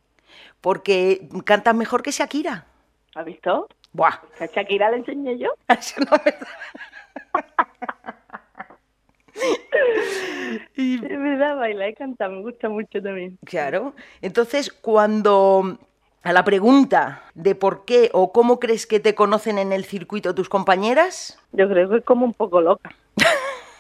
porque 0.61 1.27
cantas 1.45 1.75
mejor 1.75 2.03
que 2.03 2.11
Shakira. 2.11 2.65
¿Has 3.15 3.25
visto? 3.25 3.67
Buah. 3.91 4.19
¿A 4.39 4.45
Shakira 4.45 4.89
le 4.91 4.97
enseñé 4.97 5.37
yo? 5.37 5.49
y... 10.75 10.95
Es 11.05 11.19
verdad, 11.19 11.57
bailar 11.57 11.89
y 11.89 11.95
cantar 11.95 12.31
me 12.31 12.41
gusta 12.41 12.69
mucho 12.69 13.01
también. 13.01 13.37
Claro. 13.45 13.93
Entonces, 14.21 14.71
cuando 14.71 15.77
a 16.23 16.33
la 16.33 16.43
pregunta 16.43 17.23
de 17.33 17.55
por 17.55 17.85
qué 17.85 18.09
o 18.13 18.31
cómo 18.31 18.59
crees 18.59 18.85
que 18.85 18.99
te 18.99 19.15
conocen 19.15 19.57
en 19.57 19.73
el 19.73 19.85
circuito 19.85 20.35
tus 20.35 20.49
compañeras. 20.49 21.39
Yo 21.51 21.67
creo 21.67 21.89
que 21.89 21.97
es 21.97 22.05
como 22.05 22.25
un 22.25 22.33
poco 22.33 22.61
loca. 22.61 22.91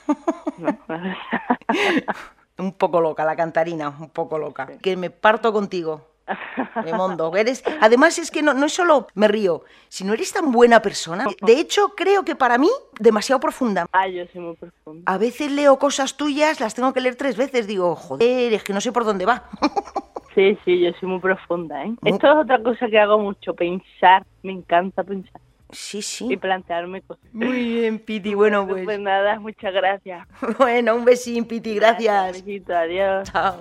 un 2.57 2.73
poco 2.73 3.01
loca, 3.01 3.25
la 3.25 3.35
cantarina, 3.35 3.89
un 3.89 4.09
poco 4.09 4.39
loca. 4.39 4.67
Que 4.81 4.97
me 4.97 5.09
parto 5.09 5.53
contigo. 5.53 6.07
mondo. 6.95 7.35
Eres, 7.35 7.63
además 7.79 8.17
es 8.19 8.31
que 8.31 8.41
no, 8.41 8.53
no 8.53 8.65
es 8.65 8.73
solo 8.73 9.07
me 9.15 9.27
río, 9.27 9.63
sino 9.89 10.13
eres 10.13 10.33
tan 10.33 10.51
buena 10.51 10.81
persona. 10.81 11.25
De 11.41 11.59
hecho, 11.59 11.89
creo 11.95 12.23
que 12.23 12.35
para 12.35 12.57
mí, 12.57 12.69
demasiado 12.99 13.39
profunda. 13.39 13.87
Ah, 13.91 14.07
yo 14.07 14.23
soy 14.31 14.41
muy 14.41 14.55
profunda. 14.55 15.11
A 15.11 15.17
veces 15.17 15.51
leo 15.51 15.77
cosas 15.77 16.17
tuyas, 16.17 16.59
las 16.59 16.73
tengo 16.73 16.93
que 16.93 17.01
leer 17.01 17.15
tres 17.15 17.37
veces. 17.37 17.67
Digo, 17.67 17.95
joder, 17.95 18.53
es 18.53 18.63
que 18.63 18.73
no 18.73 18.81
sé 18.81 18.91
por 18.91 19.05
dónde 19.05 19.25
va. 19.25 19.49
Sí, 20.33 20.57
sí, 20.63 20.79
yo 20.79 20.91
soy 20.97 21.09
muy 21.09 21.19
profunda, 21.19 21.83
¿eh? 21.83 21.93
Esto 22.05 22.31
es 22.31 22.37
otra 22.37 22.63
cosa 22.63 22.87
que 22.87 22.97
hago 22.97 23.19
mucho, 23.19 23.53
pensar. 23.53 24.25
Me 24.43 24.53
encanta 24.53 25.03
pensar. 25.03 25.41
Sí, 25.71 26.01
sí. 26.01 26.27
Y 26.29 26.37
plantearme 26.37 27.01
cosas. 27.01 27.23
Muy 27.33 27.65
bien, 27.65 27.99
Piti. 27.99 28.33
Bueno, 28.33 28.67
pues. 28.67 28.83
Pues 28.85 28.99
nada, 28.99 29.39
muchas 29.39 29.73
gracias. 29.73 30.27
Bueno, 30.57 30.95
un 30.95 31.05
besín, 31.05 31.45
Piti. 31.45 31.75
Gracias. 31.75 32.27
Un 32.27 32.45
besito, 32.45 32.75
adiós. 32.75 33.29
Chao. 33.31 33.55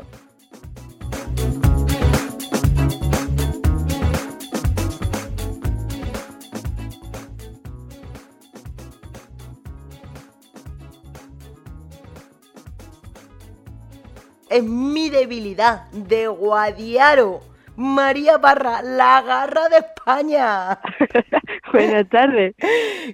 Es 14.51 14.65
mi 14.65 15.09
debilidad 15.09 15.89
de 15.93 16.27
Guadiaro. 16.27 17.41
María 17.77 18.37
Barra, 18.37 18.83
la 18.83 19.23
garra 19.23 19.69
de 19.71 19.79
España. 19.79 20.79
Buenas 21.73 22.09
tardes. 22.11 22.55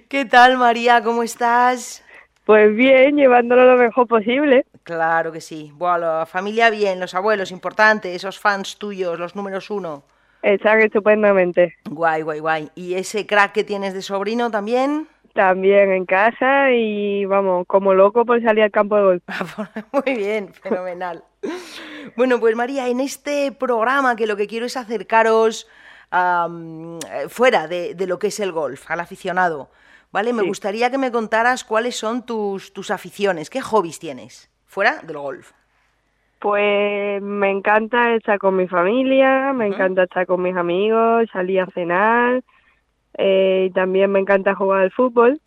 ¿Qué 0.09 0.25
tal, 0.25 0.57
María? 0.57 1.01
¿Cómo 1.01 1.23
estás? 1.23 2.03
Pues 2.43 2.75
bien, 2.75 3.15
llevándolo 3.15 3.65
lo 3.65 3.77
mejor 3.77 4.07
posible. 4.07 4.65
Claro 4.83 5.31
que 5.31 5.39
sí. 5.39 5.71
Bueno, 5.75 6.19
la 6.19 6.25
familia 6.25 6.69
bien, 6.69 6.99
los 6.99 7.13
abuelos, 7.13 7.51
importante, 7.51 8.13
esos 8.15 8.39
fans 8.39 8.77
tuyos, 8.77 9.19
los 9.19 9.35
números 9.35 9.69
uno. 9.69 10.03
Están 10.41 10.81
estupendamente. 10.81 11.75
Guay, 11.89 12.23
guay, 12.23 12.39
guay. 12.39 12.69
¿Y 12.75 12.95
ese 12.95 13.25
crack 13.25 13.53
que 13.53 13.63
tienes 13.63 13.93
de 13.93 14.01
sobrino 14.01 14.49
también? 14.49 15.07
También 15.33 15.91
en 15.91 16.05
casa 16.05 16.71
y 16.71 17.25
vamos, 17.25 17.67
como 17.67 17.93
loco 17.93 18.25
por 18.25 18.41
salir 18.41 18.63
al 18.63 18.71
campo 18.71 18.97
de 18.97 19.03
golf. 19.03 19.23
Muy 19.93 20.15
bien, 20.15 20.53
fenomenal. 20.53 21.23
Bueno, 22.15 22.39
pues 22.39 22.55
María, 22.55 22.87
en 22.87 22.99
este 22.99 23.51
programa 23.51 24.15
que 24.15 24.27
lo 24.27 24.37
que 24.37 24.47
quiero 24.47 24.65
es 24.65 24.77
acercaros 24.77 25.67
fuera 27.29 27.67
de, 27.67 27.95
lo 28.07 28.17
que 28.17 28.27
es 28.27 28.39
el 28.39 28.51
golf, 28.51 28.89
al 28.89 29.01
aficionado, 29.01 29.69
¿vale? 30.11 30.33
Me 30.33 30.43
gustaría 30.43 30.89
que 30.89 30.97
me 30.97 31.11
contaras 31.11 31.63
cuáles 31.63 31.97
son 31.97 32.25
tus, 32.25 32.73
tus 32.73 32.91
aficiones, 32.91 33.49
qué 33.49 33.61
hobbies 33.61 33.99
tienes 33.99 34.49
fuera 34.65 35.01
del 35.03 35.17
golf. 35.17 35.51
Pues 36.39 37.21
me 37.21 37.49
encanta 37.49 38.13
estar 38.13 38.37
con 38.37 38.55
mi 38.55 38.67
familia, 38.67 39.53
me 39.53 39.67
encanta 39.67 40.03
estar 40.03 40.27
con 40.27 40.41
mis 40.43 40.55
amigos, 40.55 41.27
salir 41.33 41.61
a 41.61 41.67
cenar, 41.67 42.43
eh, 43.17 43.67
y 43.69 43.73
también 43.73 44.11
me 44.11 44.19
encanta 44.19 44.53
jugar 44.53 44.81
al 44.81 44.91
fútbol. 44.91 45.41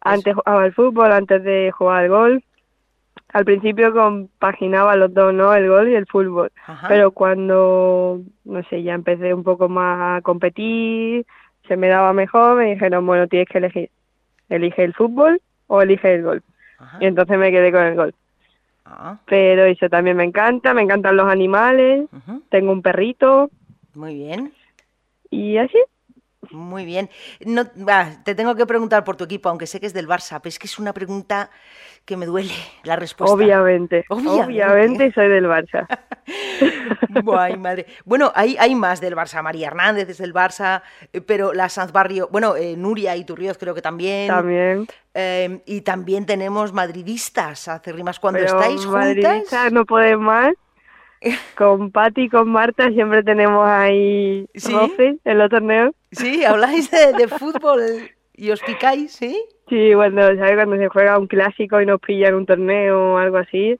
Antes 0.00 0.34
jugaba 0.36 0.62
al 0.62 0.72
fútbol, 0.72 1.10
antes 1.10 1.42
de 1.42 1.72
jugar 1.72 2.04
al 2.04 2.08
golf. 2.10 2.44
Al 3.32 3.44
principio 3.44 3.92
compaginaba 3.92 4.96
los 4.96 5.12
dos, 5.12 5.34
¿no? 5.34 5.52
El 5.52 5.68
golf 5.68 5.88
y 5.90 5.94
el 5.94 6.06
fútbol. 6.06 6.50
Pero 6.88 7.10
cuando, 7.10 8.22
no 8.44 8.62
sé, 8.64 8.82
ya 8.82 8.94
empecé 8.94 9.34
un 9.34 9.44
poco 9.44 9.68
más 9.68 10.18
a 10.18 10.22
competir, 10.22 11.26
se 11.66 11.76
me 11.76 11.88
daba 11.88 12.12
mejor, 12.12 12.56
me 12.56 12.70
dijeron, 12.70 13.06
bueno, 13.06 13.26
tienes 13.28 13.48
que 13.48 13.58
elegir. 13.58 13.90
Elige 14.48 14.82
el 14.82 14.94
fútbol 14.94 15.42
o 15.66 15.82
elige 15.82 16.14
el 16.14 16.22
golf. 16.22 16.44
Y 17.00 17.06
entonces 17.06 17.36
me 17.38 17.50
quedé 17.50 17.70
con 17.70 17.82
el 17.82 17.96
golf. 17.96 18.14
Ah. 18.86 19.18
Pero 19.26 19.64
eso 19.64 19.90
también 19.90 20.16
me 20.16 20.24
encanta, 20.24 20.72
me 20.72 20.82
encantan 20.82 21.16
los 21.16 21.28
animales, 21.28 22.08
tengo 22.48 22.72
un 22.72 22.80
perrito. 22.80 23.50
Muy 23.94 24.14
bien. 24.14 24.54
Y 25.30 25.58
así, 25.58 25.78
muy 26.50 26.84
bien. 26.84 27.10
No, 27.44 27.66
te 28.24 28.34
tengo 28.34 28.54
que 28.54 28.66
preguntar 28.66 29.04
por 29.04 29.16
tu 29.16 29.24
equipo, 29.24 29.48
aunque 29.48 29.66
sé 29.66 29.80
que 29.80 29.86
es 29.86 29.92
del 29.92 30.08
Barça, 30.08 30.40
pero 30.40 30.48
es 30.48 30.58
que 30.58 30.66
es 30.66 30.78
una 30.78 30.92
pregunta 30.92 31.50
que 32.08 32.16
me 32.16 32.24
duele 32.24 32.54
la 32.84 32.96
respuesta. 32.96 33.34
Obviamente, 33.34 34.04
obviamente, 34.08 35.12
soy 35.12 35.28
del 35.28 35.44
Barça. 35.44 35.86
madre. 37.58 37.86
Bueno, 38.04 38.32
hay, 38.34 38.56
hay 38.58 38.74
más 38.74 39.00
del 39.00 39.14
Barça. 39.14 39.42
María 39.42 39.68
Hernández 39.68 40.08
es 40.08 40.18
del 40.18 40.32
Barça, 40.32 40.82
eh, 41.12 41.20
pero 41.20 41.52
la 41.52 41.68
Sanz 41.68 41.92
Barrio, 41.92 42.28
bueno, 42.32 42.56
eh, 42.56 42.76
Nuria 42.76 43.14
y 43.14 43.24
Turrioz 43.24 43.58
creo 43.58 43.74
que 43.74 43.82
también. 43.82 44.28
También. 44.28 44.86
Em, 45.12 45.60
y 45.66 45.82
también 45.82 46.24
tenemos 46.24 46.72
madridistas, 46.72 47.68
hace 47.68 47.92
rimas 47.92 48.18
cuando 48.18 48.40
estáis 48.40 48.86
juntas. 48.86 49.72
no 49.72 49.84
podemos 49.84 50.24
más. 50.24 50.54
Con 51.56 51.90
Patti 51.90 52.22
y 52.22 52.28
con 52.28 52.48
Marta 52.48 52.90
siempre 52.90 53.24
tenemos 53.24 53.68
ahí 53.68 54.48
¿Sí? 54.54 54.72
en 55.24 55.38
los 55.38 55.50
torneos. 55.50 55.92
Sí, 56.12 56.44
habláis 56.44 56.90
de, 56.90 57.26
fútbol 57.26 57.80
y 58.38 58.52
os 58.52 58.60
picáis, 58.60 59.12
¿sí? 59.12 59.44
Sí, 59.68 59.92
cuando, 59.94 60.22
¿sabes? 60.22 60.54
cuando 60.54 60.76
se 60.76 60.88
juega 60.88 61.18
un 61.18 61.26
clásico 61.26 61.80
y 61.80 61.86
nos 61.86 62.00
pillan 62.00 62.34
un 62.34 62.46
torneo 62.46 63.14
o 63.14 63.18
algo 63.18 63.36
así, 63.36 63.78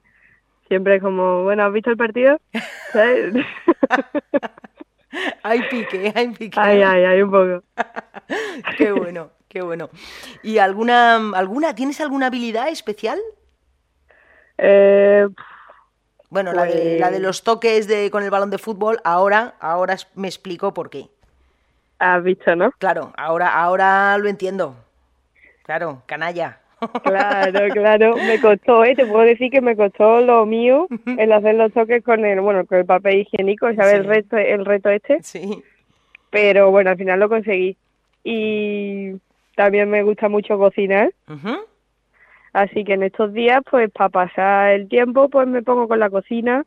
siempre 0.67 0.97
es 0.97 1.01
como, 1.01 1.43
bueno, 1.43 1.63
¿has 1.63 1.71
visto 1.71 1.89
el 1.89 1.97
partido? 1.97 2.39
¿Sabes? 2.91 3.33
hay 5.43 5.61
pique, 5.69 6.11
hay 6.13 6.27
pique. 6.31 6.59
Hay, 6.59 6.81
hay, 6.81 7.05
hay 7.05 7.21
un 7.21 7.31
poco. 7.31 7.63
qué 8.77 8.91
bueno, 8.91 9.31
qué 9.47 9.61
bueno. 9.61 9.89
¿Y 10.43 10.57
alguna, 10.57 11.15
alguna, 11.33 11.73
tienes 11.73 12.01
alguna 12.01 12.27
habilidad 12.27 12.67
especial? 12.67 13.19
Eh, 14.57 15.25
bueno, 16.29 16.51
la, 16.51 16.65
de, 16.65 16.99
la 16.99 17.07
de 17.07 17.13
pues 17.13 17.21
los 17.21 17.43
toques 17.43 17.87
de, 17.87 18.11
con 18.11 18.23
el 18.23 18.29
balón 18.29 18.49
de 18.49 18.57
fútbol, 18.57 18.99
ahora, 19.05 19.55
ahora 19.61 19.95
me 20.15 20.27
explico 20.27 20.73
por 20.73 20.89
qué. 20.89 21.09
Has 21.99 22.23
visto, 22.23 22.55
¿no? 22.55 22.71
Claro, 22.79 23.13
ahora, 23.17 23.53
ahora 23.53 24.17
lo 24.17 24.29
entiendo. 24.29 24.75
Claro, 25.63 26.01
canalla. 26.05 26.59
Claro, 27.03 27.59
claro, 27.73 28.15
me 28.15 28.39
costó, 28.39 28.85
¿eh? 28.85 28.95
te 28.95 29.05
puedo 29.05 29.25
decir 29.25 29.51
que 29.51 29.61
me 29.61 29.75
costó 29.75 30.21
lo 30.21 30.45
mío 30.45 30.87
el 31.17 31.31
hacer 31.31 31.55
los 31.55 31.73
toques 31.73 32.03
con 32.03 32.23
el, 32.25 32.39
bueno, 32.39 32.65
con 32.65 32.77
el 32.77 32.85
papel 32.85 33.19
higiénico, 33.19 33.73
¿sabes? 33.75 33.95
El 33.95 34.05
reto, 34.05 34.37
el 34.37 34.65
reto 34.65 34.89
este. 34.89 35.21
Sí. 35.21 35.61
Pero 36.29 36.71
bueno, 36.71 36.91
al 36.91 36.97
final 36.97 37.19
lo 37.19 37.27
conseguí. 37.27 37.75
Y 38.23 39.13
también 39.55 39.89
me 39.89 40.03
gusta 40.03 40.29
mucho 40.29 40.57
cocinar. 40.57 41.11
Así 42.53 42.83
que 42.83 42.93
en 42.93 43.03
estos 43.03 43.33
días, 43.33 43.61
pues 43.69 43.91
para 43.91 44.09
pasar 44.09 44.71
el 44.71 44.87
tiempo, 44.87 45.29
pues 45.29 45.47
me 45.47 45.61
pongo 45.61 45.87
con 45.87 45.99
la 45.99 46.09
cocina. 46.09 46.65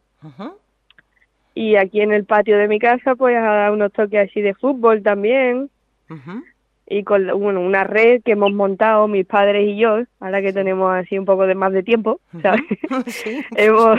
Y 1.54 1.76
aquí 1.76 2.00
en 2.00 2.12
el 2.12 2.24
patio 2.24 2.56
de 2.56 2.68
mi 2.68 2.78
casa, 2.78 3.14
pues 3.14 3.36
a 3.36 3.40
dar 3.40 3.72
unos 3.72 3.92
toques 3.92 4.30
así 4.30 4.40
de 4.40 4.54
fútbol 4.54 5.02
también. 5.02 5.70
Y 6.86 7.04
con 7.04 7.26
bueno, 7.38 7.60
una 7.60 7.84
red 7.84 8.22
que 8.22 8.32
hemos 8.32 8.52
montado 8.52 9.08
mis 9.08 9.24
padres 9.24 9.66
y 9.66 9.78
yo, 9.78 10.00
ahora 10.20 10.42
que 10.42 10.52
tenemos 10.52 10.94
así 10.94 11.18
un 11.18 11.24
poco 11.24 11.46
de 11.46 11.54
más 11.54 11.72
de 11.72 11.82
tiempo, 11.82 12.20
¿sabes? 12.42 12.60
hemos, 13.56 13.98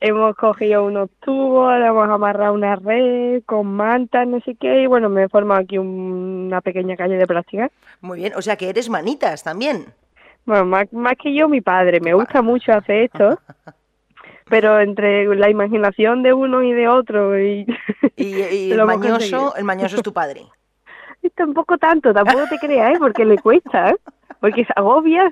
hemos 0.00 0.34
cogido 0.36 0.84
unos 0.84 1.10
tubos, 1.20 1.78
le 1.78 1.86
hemos 1.86 2.08
amarrado 2.08 2.54
una 2.54 2.76
red 2.76 3.42
con 3.44 3.66
mantas, 3.66 4.26
no 4.26 4.40
sé 4.40 4.54
qué, 4.54 4.82
y 4.82 4.86
bueno, 4.86 5.10
me 5.10 5.24
he 5.24 5.28
formado 5.28 5.60
aquí 5.60 5.76
una 5.76 6.62
pequeña 6.62 6.96
calle 6.96 7.18
de 7.18 7.26
plástica. 7.26 7.70
Muy 8.00 8.20
bien, 8.20 8.32
o 8.34 8.40
sea 8.40 8.56
que 8.56 8.70
eres 8.70 8.88
manitas 8.88 9.42
también. 9.42 9.84
Bueno, 10.46 10.64
más, 10.64 10.90
más 10.92 11.14
que 11.20 11.34
yo, 11.34 11.48
mi 11.48 11.60
padre. 11.60 12.00
Me 12.00 12.14
gusta 12.14 12.40
mucho 12.40 12.72
hacer 12.72 13.02
esto. 13.02 13.38
pero 14.48 14.80
entre 14.80 15.34
la 15.34 15.50
imaginación 15.50 16.22
de 16.22 16.32
uno 16.32 16.62
y 16.62 16.72
de 16.72 16.88
otro 16.88 17.38
y, 17.38 17.66
y, 18.16 18.42
el 18.72 18.84
mañoso 18.84 19.54
el 19.56 19.64
mañoso 19.64 19.96
es 19.96 20.02
tu 20.02 20.12
padre 20.12 20.46
y 21.22 21.30
tampoco 21.36 21.78
tanto 21.78 22.12
tampoco 22.12 22.44
te 22.48 22.58
creas 22.58 22.94
¿eh? 22.94 22.98
porque 22.98 23.24
le 23.24 23.38
cuesta 23.38 23.90
¿eh? 23.90 23.96
porque 24.40 24.64
se 24.64 24.72
agobia 24.76 25.30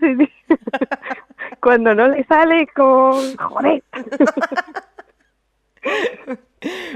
cuando 1.60 1.94
no 1.94 2.08
le 2.08 2.24
sale 2.24 2.66
con 2.74 3.36
joder 3.36 3.82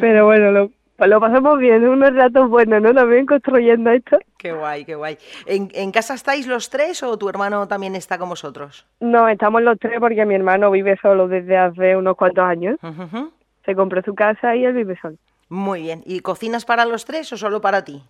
pero 0.00 0.26
bueno 0.26 0.50
lo, 0.50 0.70
pues 0.98 1.10
lo 1.10 1.20
pasamos 1.20 1.60
bien, 1.60 1.86
unos 1.86 2.12
ratos 2.12 2.50
buenos, 2.50 2.82
¿no? 2.82 2.92
También 2.92 3.24
construyendo 3.24 3.88
esto. 3.90 4.18
Qué 4.36 4.50
guay, 4.50 4.84
qué 4.84 4.96
guay. 4.96 5.16
¿En, 5.46 5.92
casa 5.92 6.14
estáis 6.14 6.48
los 6.48 6.70
tres 6.70 7.04
o 7.04 7.16
tu 7.16 7.28
hermano 7.28 7.68
también 7.68 7.94
está 7.94 8.18
con 8.18 8.28
vosotros? 8.28 8.84
No, 8.98 9.28
estamos 9.28 9.62
los 9.62 9.78
tres 9.78 10.00
porque 10.00 10.26
mi 10.26 10.34
hermano 10.34 10.72
vive 10.72 10.98
solo 11.00 11.28
desde 11.28 11.56
hace 11.56 11.96
unos 11.96 12.16
cuantos 12.16 12.42
años. 12.42 12.80
Se 13.64 13.76
compró 13.76 14.02
su 14.02 14.16
casa 14.16 14.56
y 14.56 14.64
él 14.64 14.72
vive 14.72 14.98
solo. 15.00 15.14
Muy 15.48 15.82
bien. 15.82 16.02
¿Y 16.04 16.18
cocinas 16.18 16.64
para 16.64 16.84
los 16.84 17.04
tres 17.04 17.32
o 17.32 17.36
solo 17.36 17.60
para 17.60 17.84
ti? 17.84 18.02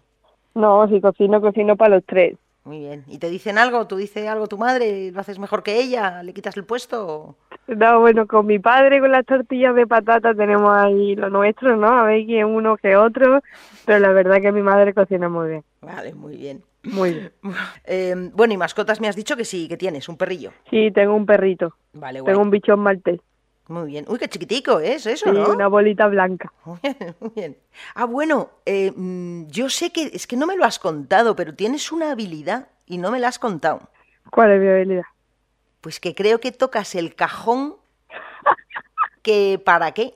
No, 0.54 0.88
si 0.88 1.02
cocino, 1.02 1.42
cocino 1.42 1.76
para 1.76 1.96
los 1.96 2.06
tres. 2.06 2.38
Muy 2.64 2.78
bien. 2.78 3.04
¿Y 3.06 3.18
te 3.18 3.28
dicen 3.28 3.58
algo? 3.58 3.86
¿Tú 3.86 3.96
dices 3.96 4.26
algo 4.26 4.46
tu 4.46 4.56
madre? 4.56 5.12
¿Lo 5.12 5.20
haces 5.20 5.38
mejor 5.38 5.62
que 5.62 5.78
ella? 5.78 6.22
¿Le 6.22 6.32
quitas 6.32 6.56
el 6.56 6.64
puesto? 6.64 7.36
No, 7.68 8.00
bueno, 8.00 8.26
con 8.26 8.46
mi 8.46 8.58
padre 8.58 8.98
con 8.98 9.12
las 9.12 9.26
tortillas 9.26 9.74
de 9.74 9.86
patata 9.86 10.34
tenemos 10.34 10.70
ahí 10.74 11.14
lo 11.14 11.28
nuestro, 11.28 11.76
¿no? 11.76 11.88
A 11.88 12.04
ver 12.04 12.24
quién 12.24 12.46
uno 12.46 12.78
que 12.78 12.96
otro, 12.96 13.42
pero 13.84 13.98
la 13.98 14.10
verdad 14.12 14.40
que 14.40 14.52
mi 14.52 14.62
madre 14.62 14.94
cocina 14.94 15.28
muy 15.28 15.50
bien. 15.50 15.64
Vale, 15.82 16.14
muy 16.14 16.36
bien. 16.36 16.62
Muy 16.82 17.12
bien. 17.12 17.32
Eh, 17.84 18.14
bueno, 18.34 18.52
y 18.54 18.56
mascotas 18.56 19.00
me 19.00 19.08
has 19.08 19.16
dicho 19.16 19.36
que 19.36 19.44
sí, 19.44 19.68
que 19.68 19.76
tienes, 19.76 20.08
un 20.08 20.16
perrillo. 20.16 20.52
Sí, 20.70 20.90
tengo 20.90 21.14
un 21.14 21.26
perrito. 21.26 21.74
Vale, 21.92 22.22
Tengo 22.22 22.40
un 22.40 22.50
bichón 22.50 22.80
maltés. 22.80 23.20
Muy 23.68 23.88
bien. 23.88 24.06
Uy, 24.08 24.18
qué 24.18 24.28
chiquitico 24.28 24.80
es 24.80 25.04
eso, 25.06 25.26
Sí, 25.30 25.32
¿no? 25.32 25.50
una 25.50 25.68
bolita 25.68 26.06
blanca. 26.06 26.52
Muy 26.64 26.78
bien, 26.82 27.14
muy 27.20 27.30
bien. 27.34 27.56
Ah, 27.94 28.06
bueno, 28.06 28.48
eh, 28.64 28.92
mm, 28.94 29.46
yo 29.48 29.68
sé 29.68 29.90
que, 29.90 30.10
es 30.12 30.26
que 30.26 30.36
no 30.36 30.46
me 30.46 30.56
lo 30.56 30.64
has 30.64 30.78
contado, 30.78 31.36
pero 31.36 31.54
tienes 31.54 31.92
una 31.92 32.12
habilidad 32.12 32.68
y 32.86 32.96
no 32.96 33.10
me 33.10 33.20
la 33.20 33.28
has 33.28 33.38
contado. 33.38 33.80
¿Cuál 34.30 34.52
es 34.52 34.60
mi 34.60 34.68
habilidad? 34.68 35.04
Pues 35.80 36.00
que 36.00 36.14
creo 36.14 36.40
que 36.40 36.52
tocas 36.52 36.94
el 36.94 37.14
cajón 37.14 37.76
que 39.22 39.60
¿para 39.64 39.92
qué? 39.92 40.14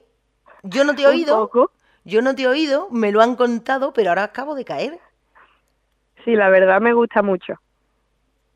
Yo 0.63 0.85
no 0.85 0.95
te 0.95 1.03
he 1.03 1.07
oído, 1.07 1.49
poco. 1.49 1.71
yo 2.05 2.23
no 2.23 2.35
te 2.35 2.43
he 2.43 2.47
oído, 2.47 2.89
me 2.91 3.13
lo 3.13 3.21
han 3.21 3.37
contado, 3.37 3.93
pero 3.93 4.11
ahora 4.11 4.25
acabo 4.25 4.55
de 4.55 4.65
caer. 4.65 4.99
Sí, 6.25 6.35
la 6.35 6.49
verdad 6.49 6.81
me 6.81 6.93
gusta 6.93 7.23
mucho. 7.23 7.55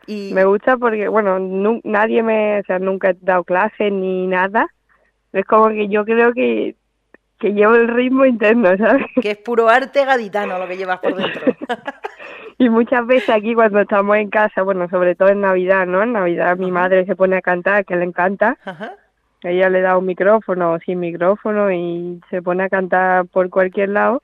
Y 0.06 0.32
Me 0.32 0.44
gusta 0.44 0.76
porque, 0.76 1.08
bueno, 1.08 1.38
nadie 1.82 2.22
me, 2.22 2.60
o 2.60 2.62
sea, 2.64 2.78
nunca 2.78 3.10
he 3.10 3.16
dado 3.20 3.42
clases 3.42 3.92
ni 3.92 4.26
nada. 4.28 4.68
Es 5.32 5.44
como 5.46 5.68
que 5.68 5.88
yo 5.88 6.04
creo 6.04 6.32
que, 6.32 6.76
que 7.38 7.52
llevo 7.52 7.74
el 7.74 7.88
ritmo 7.88 8.24
interno, 8.24 8.76
¿sabes? 8.76 9.06
que 9.20 9.32
es 9.32 9.38
puro 9.38 9.68
arte 9.68 10.04
gaditano 10.04 10.58
lo 10.58 10.66
que 10.66 10.76
llevas 10.76 11.00
por 11.00 11.14
dentro. 11.16 11.54
Y 12.58 12.70
muchas 12.70 13.06
veces 13.06 13.30
aquí 13.30 13.54
cuando 13.54 13.80
estamos 13.80 14.16
en 14.16 14.30
casa, 14.30 14.62
bueno, 14.62 14.88
sobre 14.88 15.14
todo 15.14 15.28
en 15.28 15.42
Navidad, 15.42 15.86
¿no? 15.86 16.02
En 16.02 16.12
Navidad 16.12 16.56
mi 16.56 16.70
madre 16.70 17.04
se 17.04 17.14
pone 17.14 17.36
a 17.36 17.42
cantar, 17.42 17.84
que 17.84 17.96
le 17.96 18.04
encanta. 18.04 18.56
Ajá. 18.64 18.94
Ella 19.42 19.68
le 19.68 19.82
da 19.82 19.98
un 19.98 20.06
micrófono 20.06 20.72
o 20.72 20.78
sin 20.80 20.98
micrófono 20.98 21.70
y 21.70 22.20
se 22.30 22.40
pone 22.40 22.64
a 22.64 22.68
cantar 22.70 23.26
por 23.26 23.50
cualquier 23.50 23.90
lado. 23.90 24.22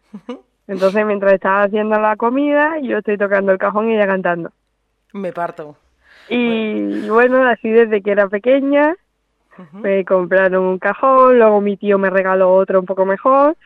Entonces, 0.66 1.04
mientras 1.04 1.35
estaba 1.35 1.64
haciendo 1.64 2.00
la 2.00 2.16
comida, 2.16 2.78
yo 2.81 2.99
estoy 2.99 3.19
tocando 3.19 3.52
el 3.52 3.59
cajón 3.59 3.90
y 3.90 3.95
ella 3.95 4.07
cantando. 4.07 4.52
Me 5.12 5.33
parto. 5.33 5.76
Y 6.28 7.09
bueno, 7.09 7.47
así 7.47 7.69
desde 7.69 8.00
que 8.00 8.12
era 8.12 8.28
pequeña, 8.28 8.97
me 9.73 10.05
compraron 10.05 10.65
un 10.65 10.79
cajón, 10.79 11.39
luego 11.39 11.61
mi 11.61 11.77
tío 11.77 11.99
me 11.99 12.11
regaló 12.11 12.55
otro 12.55 12.81
un 12.81 12.87
poco 12.87 13.05
mejor 13.05 13.57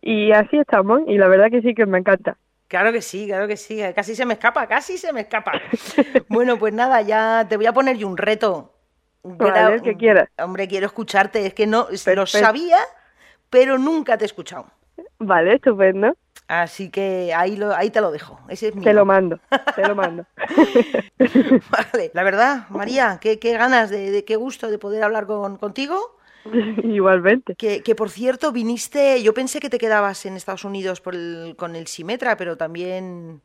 y 0.00 0.32
así 0.32 0.58
estamos. 0.58 1.02
Y 1.06 1.18
la 1.18 1.28
verdad 1.28 1.50
que 1.50 1.62
sí 1.62 1.74
que 1.74 1.86
me 1.86 1.98
encanta. 1.98 2.36
Claro 2.68 2.92
que 2.92 3.02
sí, 3.02 3.26
claro 3.26 3.48
que 3.48 3.56
sí. 3.56 3.80
Casi 3.94 4.14
se 4.14 4.24
me 4.24 4.34
escapa, 4.34 4.66
casi 4.66 4.96
se 4.96 5.12
me 5.12 5.22
escapa. 5.22 5.52
bueno, 6.28 6.58
pues 6.58 6.72
nada, 6.72 7.02
ya 7.02 7.46
te 7.48 7.56
voy 7.56 7.66
a 7.66 7.72
poner 7.72 7.96
yo 7.96 8.06
un 8.06 8.16
reto. 8.16 8.74
Vale, 9.22 9.74
el 9.74 9.82
que 9.82 9.96
quieras. 9.96 10.28
Hombre, 10.38 10.68
quiero 10.68 10.86
escucharte. 10.86 11.44
Es 11.44 11.52
que 11.52 11.66
no, 11.66 11.88
lo 12.14 12.26
sabía, 12.26 12.78
pero 13.50 13.76
nunca 13.76 14.16
te 14.16 14.24
he 14.24 14.26
escuchado. 14.26 14.66
Vale, 15.18 15.54
estupendo. 15.54 16.16
Así 16.52 16.90
que 16.90 17.32
ahí, 17.32 17.56
lo, 17.56 17.72
ahí 17.76 17.90
te 17.90 18.00
lo 18.00 18.10
dejo. 18.10 18.40
Ese 18.48 18.68
es 18.68 18.74
mío. 18.74 18.82
Te 18.82 18.92
lo 18.92 19.04
mando, 19.04 19.38
te 19.76 19.86
lo 19.86 19.94
mando. 19.94 20.26
Vale, 21.70 22.10
la 22.12 22.22
verdad, 22.24 22.68
María, 22.70 23.18
qué, 23.20 23.38
qué 23.38 23.52
ganas, 23.52 23.88
de, 23.88 24.10
de 24.10 24.24
qué 24.24 24.34
gusto 24.34 24.68
de 24.68 24.76
poder 24.78 25.04
hablar 25.04 25.26
con, 25.26 25.58
contigo. 25.58 26.16
Igualmente. 26.82 27.54
Que, 27.54 27.82
que, 27.82 27.94
por 27.94 28.10
cierto, 28.10 28.50
viniste, 28.50 29.22
yo 29.22 29.32
pensé 29.32 29.60
que 29.60 29.70
te 29.70 29.78
quedabas 29.78 30.26
en 30.26 30.36
Estados 30.36 30.64
Unidos 30.64 31.00
por 31.00 31.14
el- 31.14 31.54
con 31.56 31.76
el 31.76 31.86
Simetra, 31.86 32.36
pero 32.36 32.56
también 32.56 33.40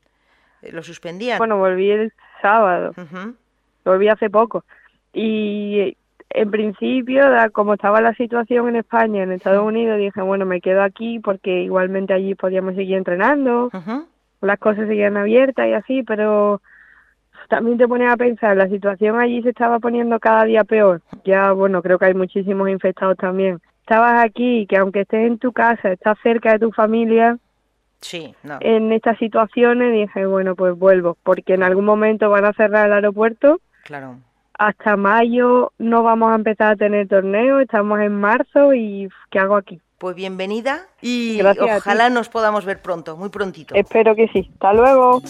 eh, 0.63 0.71
lo 0.71 0.81
suspendían. 0.81 1.37
Bueno, 1.37 1.57
volví 1.57 1.91
el 1.91 2.11
sábado, 2.41 2.93
volví 3.83 4.09
hace 4.09 4.31
poco. 4.31 4.65
Y 5.13 5.95
en 6.35 6.51
principio, 6.51 7.23
como 7.53 7.73
estaba 7.75 8.01
la 8.01 8.13
situación 8.13 8.67
en 8.69 8.75
España, 8.77 9.23
en 9.23 9.31
Estados 9.31 9.65
Unidos, 9.65 9.97
dije, 9.97 10.21
bueno, 10.21 10.45
me 10.45 10.61
quedo 10.61 10.83
aquí 10.83 11.19
porque 11.19 11.61
igualmente 11.61 12.13
allí 12.13 12.35
podíamos 12.35 12.75
seguir 12.75 12.97
entrenando, 12.97 13.69
las 14.41 14.59
cosas 14.59 14.87
seguían 14.87 15.17
abiertas 15.17 15.67
y 15.67 15.73
así, 15.73 16.03
pero 16.03 16.61
también 17.47 17.77
te 17.77 17.87
pones 17.87 18.11
a 18.11 18.17
pensar, 18.17 18.57
la 18.57 18.67
situación 18.67 19.19
allí 19.19 19.41
se 19.43 19.49
estaba 19.49 19.79
poniendo 19.79 20.19
cada 20.19 20.43
día 20.45 20.63
peor. 20.63 21.01
Ya, 21.23 21.51
bueno, 21.51 21.81
creo 21.81 21.97
que 21.97 22.05
hay 22.05 22.13
muchísimos 22.13 22.69
infectados 22.69 23.17
también. 23.17 23.59
Estabas 23.81 24.23
aquí, 24.25 24.65
que 24.67 24.77
aunque 24.77 25.01
estés 25.01 25.27
en 25.27 25.37
tu 25.37 25.53
casa, 25.53 25.91
estás 25.91 26.17
cerca 26.23 26.51
de 26.53 26.59
tu 26.59 26.71
familia, 26.71 27.37
Sí, 28.01 28.35
no. 28.43 28.57
en 28.61 28.91
estas 28.91 29.17
situaciones 29.19 29.93
dije, 29.93 30.25
bueno, 30.25 30.55
pues 30.55 30.77
vuelvo, 30.77 31.17
porque 31.23 31.53
en 31.53 31.63
algún 31.63 31.85
momento 31.85 32.29
van 32.29 32.45
a 32.45 32.53
cerrar 32.53 32.87
el 32.87 32.93
aeropuerto. 32.93 33.59
Claro. 33.83 34.17
Hasta 34.57 34.95
mayo 34.95 35.73
no 35.79 36.03
vamos 36.03 36.31
a 36.31 36.35
empezar 36.35 36.73
a 36.73 36.75
tener 36.77 37.09
torneos, 37.09 37.61
estamos 37.61 37.99
en 37.99 38.13
marzo 38.13 38.73
y 38.73 39.09
¿qué 39.29 39.39
hago 39.39 39.57
aquí? 39.57 39.81
Pues 39.97 40.15
bienvenida 40.15 40.87
y 41.01 41.37
Gracias 41.39 41.79
ojalá 41.79 42.09
nos 42.09 42.29
podamos 42.29 42.63
ver 42.63 42.81
pronto, 42.81 43.17
muy 43.17 43.29
prontito. 43.29 43.75
Espero 43.75 44.15
que 44.15 44.29
sí. 44.29 44.49
Hasta 44.53 44.73
luego. 44.73 45.21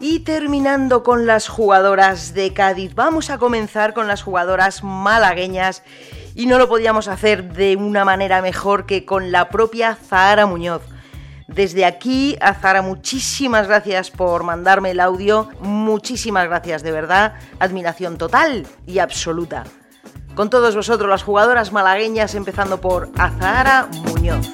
Y 0.00 0.20
terminando 0.20 1.02
con 1.02 1.26
las 1.26 1.48
jugadoras 1.48 2.32
de 2.32 2.54
Cádiz, 2.54 2.94
vamos 2.94 3.28
a 3.28 3.36
comenzar 3.36 3.92
con 3.92 4.06
las 4.06 4.22
jugadoras 4.22 4.82
malagueñas 4.82 5.82
y 6.34 6.46
no 6.46 6.56
lo 6.56 6.68
podíamos 6.68 7.08
hacer 7.08 7.52
de 7.52 7.76
una 7.76 8.06
manera 8.06 8.40
mejor 8.40 8.86
que 8.86 9.04
con 9.04 9.32
la 9.32 9.50
propia 9.50 9.96
Zahara 9.96 10.46
Muñoz. 10.46 10.82
Desde 11.48 11.86
aquí, 11.86 12.36
a 12.42 12.52
Zahara, 12.52 12.82
muchísimas 12.82 13.66
gracias 13.66 14.10
por 14.10 14.44
mandarme 14.44 14.90
el 14.90 15.00
audio, 15.00 15.48
muchísimas 15.60 16.46
gracias 16.46 16.82
de 16.82 16.92
verdad, 16.92 17.36
admiración 17.58 18.18
total 18.18 18.66
y 18.86 18.98
absoluta. 18.98 19.64
Con 20.34 20.50
todos 20.50 20.76
vosotros, 20.76 21.08
las 21.08 21.22
jugadoras 21.22 21.72
malagueñas, 21.72 22.34
empezando 22.34 22.82
por 22.82 23.08
Azahara 23.16 23.88
Muñoz. 24.04 24.46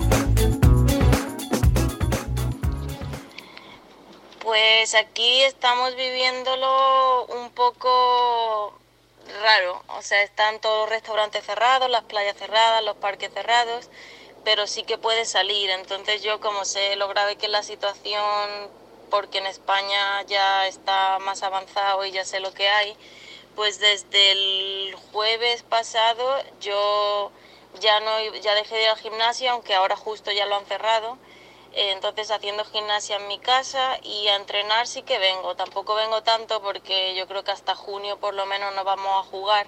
Pues 4.38 4.94
aquí 4.94 5.42
estamos 5.42 5.96
viviéndolo 5.96 7.26
un 7.26 7.50
poco 7.50 8.78
raro. 9.42 9.82
O 9.88 10.02
sea, 10.02 10.22
están 10.22 10.60
todos 10.60 10.82
los 10.82 10.90
restaurantes 10.90 11.44
cerrados, 11.44 11.90
las 11.90 12.04
playas 12.04 12.36
cerradas, 12.36 12.84
los 12.84 12.96
parques 12.96 13.32
cerrados, 13.34 13.90
pero 14.44 14.66
sí 14.66 14.84
que 14.84 14.98
puedes 14.98 15.30
salir. 15.30 15.70
Entonces 15.70 16.22
yo 16.22 16.40
como 16.40 16.64
sé 16.64 16.96
lo 16.96 17.08
grave 17.08 17.36
que 17.36 17.46
es 17.46 17.52
la 17.52 17.62
situación, 17.62 18.70
porque 19.10 19.38
en 19.38 19.46
España 19.46 20.22
ya 20.26 20.66
está 20.66 21.18
más 21.20 21.42
avanzado 21.42 22.04
y 22.04 22.10
ya 22.12 22.24
sé 22.24 22.40
lo 22.40 22.52
que 22.52 22.68
hay, 22.68 22.96
pues 23.56 23.78
desde 23.80 24.32
el 24.32 24.94
jueves 25.12 25.62
pasado 25.62 26.24
yo 26.60 27.30
ya 27.80 28.00
no 28.00 28.20
ya 28.40 28.54
dejé 28.54 28.76
de 28.76 28.82
ir 28.84 28.88
al 28.88 28.98
gimnasio, 28.98 29.50
aunque 29.52 29.74
ahora 29.74 29.96
justo 29.96 30.30
ya 30.32 30.46
lo 30.46 30.56
han 30.56 30.66
cerrado. 30.66 31.18
Eh, 31.72 31.90
Entonces 31.92 32.30
haciendo 32.30 32.64
gimnasia 32.64 33.16
en 33.16 33.26
mi 33.28 33.38
casa 33.38 33.98
y 34.02 34.28
a 34.28 34.36
entrenar 34.36 34.86
sí 34.86 35.02
que 35.02 35.18
vengo. 35.18 35.56
Tampoco 35.56 35.94
vengo 35.94 36.22
tanto 36.22 36.62
porque 36.62 37.14
yo 37.16 37.26
creo 37.26 37.42
que 37.44 37.50
hasta 37.52 37.74
junio 37.74 38.18
por 38.18 38.34
lo 38.34 38.46
menos 38.46 38.74
no 38.74 38.84
vamos 38.84 39.26
a 39.26 39.28
jugar. 39.30 39.66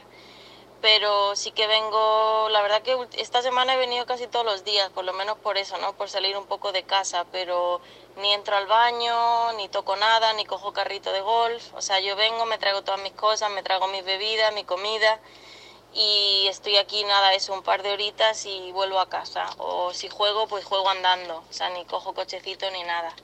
Pero 0.83 1.35
sí 1.37 1.53
que 1.53 1.67
vengo, 1.67 2.49
la 2.51 2.63
verdad 2.63 2.83
que 2.83 2.97
esta 3.15 3.43
semana 3.43 3.75
he 3.75 3.79
venido 3.79 4.07
casi 4.07 4.27
todos 4.27 4.45
los 4.45 4.63
días, 4.65 4.91
por 4.91 5.05
lo 5.05 5.13
menos 5.15 5.39
por 5.39 5.57
eso, 5.57 5.79
¿no? 5.79 5.95
Por 5.95 6.09
salir 6.09 6.37
un 6.37 6.47
poco 6.47 6.71
de 6.73 6.85
casa, 6.85 7.25
pero 7.33 7.81
ni 8.17 8.33
entro 8.33 8.57
al 8.57 8.67
baño, 8.67 9.53
ni 9.55 9.69
toco 9.69 9.97
nada, 9.97 10.33
ni 10.35 10.45
cojo 10.45 10.73
carrito 10.73 11.13
de 11.13 11.21
golf. 11.23 11.75
O 11.75 11.83
sea, 11.83 12.01
yo 12.01 12.15
vengo, 12.15 12.45
me 12.47 12.59
traigo 12.59 12.83
todas 12.83 13.01
mis 13.01 13.13
cosas, 13.13 13.51
me 13.51 13.63
traigo 13.63 13.89
mis 13.89 14.05
bebidas, 14.05 14.53
mi 14.53 14.65
comida 14.65 15.21
y 15.97 16.47
estoy 16.49 16.77
aquí 16.77 17.05
nada, 17.05 17.33
eso, 17.33 17.55
un 17.55 17.63
par 17.63 17.83
de 17.83 17.93
horitas 17.93 18.45
y 18.45 18.71
vuelvo 18.73 19.01
a 19.01 19.09
casa. 19.09 19.47
O 19.59 19.95
si 19.95 20.09
juego, 20.09 20.47
pues 20.47 20.65
juego 20.65 20.91
andando, 20.91 21.43
o 21.49 21.53
sea, 21.53 21.71
ni 21.71 21.85
cojo 21.87 22.15
cochecito 22.15 22.71
ni 22.71 22.83
nada. 22.83 23.15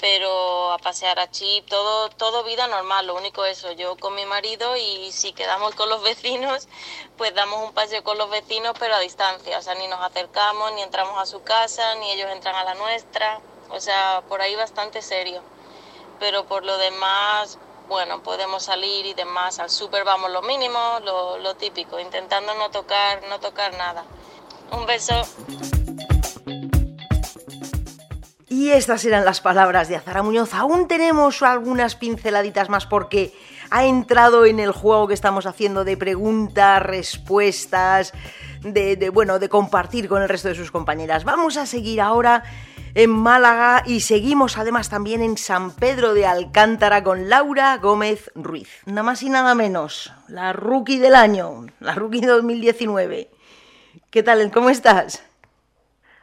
Pero 0.00 0.72
a 0.72 0.78
pasear 0.78 1.18
a 1.18 1.30
chip, 1.30 1.66
todo, 1.68 2.08
todo 2.10 2.44
vida 2.44 2.68
normal, 2.68 3.08
lo 3.08 3.16
único 3.16 3.44
eso, 3.44 3.72
yo 3.72 3.96
con 3.96 4.14
mi 4.14 4.26
marido 4.26 4.76
y 4.76 5.10
si 5.10 5.32
quedamos 5.32 5.74
con 5.74 5.88
los 5.88 6.02
vecinos, 6.10 6.68
pues 7.16 7.34
damos 7.34 7.66
un 7.66 7.72
paseo 7.72 8.04
con 8.04 8.16
los 8.16 8.30
vecinos, 8.30 8.74
pero 8.78 8.94
a 8.94 9.00
distancia, 9.00 9.58
o 9.58 9.62
sea, 9.62 9.74
ni 9.74 9.88
nos 9.88 10.00
acercamos, 10.00 10.72
ni 10.72 10.82
entramos 10.82 11.20
a 11.20 11.26
su 11.26 11.42
casa, 11.42 11.96
ni 11.96 12.12
ellos 12.12 12.30
entran 12.30 12.54
a 12.54 12.64
la 12.64 12.74
nuestra, 12.74 13.40
o 13.70 13.80
sea, 13.80 14.22
por 14.28 14.40
ahí 14.40 14.54
bastante 14.54 15.02
serio. 15.02 15.42
Pero 16.20 16.46
por 16.46 16.64
lo 16.64 16.78
demás, 16.78 17.58
bueno, 17.88 18.22
podemos 18.22 18.64
salir 18.64 19.06
y 19.06 19.14
demás, 19.14 19.58
al 19.58 19.70
súper 19.70 20.04
vamos 20.04 20.30
lo 20.30 20.42
mínimo, 20.42 20.78
lo, 21.02 21.38
lo 21.38 21.54
típico, 21.54 21.98
intentando 21.98 22.54
no 22.54 22.70
tocar, 22.70 23.22
no 23.28 23.40
tocar 23.40 23.74
nada. 23.74 24.04
Un 24.70 24.86
beso. 24.86 25.22
Y 28.58 28.72
estas 28.72 29.04
eran 29.04 29.24
las 29.24 29.40
palabras 29.40 29.88
de 29.88 29.94
Azara 29.94 30.24
Muñoz. 30.24 30.52
Aún 30.52 30.88
tenemos 30.88 31.42
algunas 31.42 31.94
pinceladitas 31.94 32.68
más 32.68 32.86
porque 32.86 33.32
ha 33.70 33.84
entrado 33.84 34.46
en 34.46 34.58
el 34.58 34.72
juego 34.72 35.06
que 35.06 35.14
estamos 35.14 35.46
haciendo 35.46 35.84
de 35.84 35.96
preguntas, 35.96 36.82
respuestas, 36.82 38.12
de, 38.62 39.10
bueno, 39.10 39.38
de 39.38 39.48
compartir 39.48 40.08
con 40.08 40.22
el 40.22 40.28
resto 40.28 40.48
de 40.48 40.56
sus 40.56 40.72
compañeras. 40.72 41.22
Vamos 41.22 41.56
a 41.56 41.66
seguir 41.66 42.00
ahora 42.00 42.42
en 42.94 43.10
Málaga 43.10 43.84
y 43.86 44.00
seguimos 44.00 44.58
además 44.58 44.88
también 44.88 45.22
en 45.22 45.38
San 45.38 45.70
Pedro 45.70 46.12
de 46.12 46.26
Alcántara 46.26 47.04
con 47.04 47.28
Laura 47.28 47.76
Gómez 47.76 48.32
Ruiz. 48.34 48.82
Nada 48.86 49.04
más 49.04 49.22
y 49.22 49.30
nada 49.30 49.54
menos, 49.54 50.12
la 50.26 50.52
rookie 50.52 50.98
del 50.98 51.14
año, 51.14 51.66
la 51.78 51.94
rookie 51.94 52.22
2019. 52.22 53.30
¿Qué 54.10 54.22
tal? 54.24 54.50
¿Cómo 54.50 54.68
estás? 54.68 55.27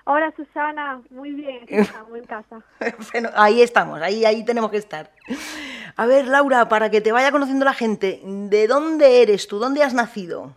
Hola 0.08 0.32
Susana, 0.36 1.02
muy 1.10 1.32
bien, 1.32 1.63
estamos 1.68 2.15
en 2.15 2.26
casa. 2.26 2.62
ahí 3.36 3.63
estamos, 3.63 4.00
ahí, 4.02 4.24
ahí 4.24 4.46
tenemos 4.46 4.70
que 4.70 4.78
estar. 4.78 5.12
A 5.96 6.06
ver, 6.06 6.28
Laura, 6.28 6.70
para 6.70 6.91
que 6.91 7.02
te 7.02 7.12
vaya 7.12 7.32
conociendo 7.32 7.65
la 7.65 7.74
gente, 7.74 8.22
¿de 8.24 8.68
dónde 8.68 9.24
eres 9.24 9.48
tú? 9.48 9.58
¿Dónde 9.58 9.82
has 9.82 9.96
nacido? 9.96 10.54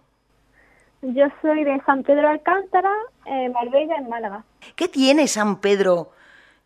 Yo 1.01 1.27
soy 1.41 1.65
de 1.65 1.81
San 1.87 2.03
Pedro 2.03 2.23
de 2.23 2.29
Alcántara, 2.29 2.93
en 3.25 3.53
Marbella, 3.53 3.97
en 3.97 4.11
Málaga. 4.11 4.45
¿Qué 4.77 4.87
tiene 4.87 5.27
San 5.29 5.61
Pedro 5.61 6.13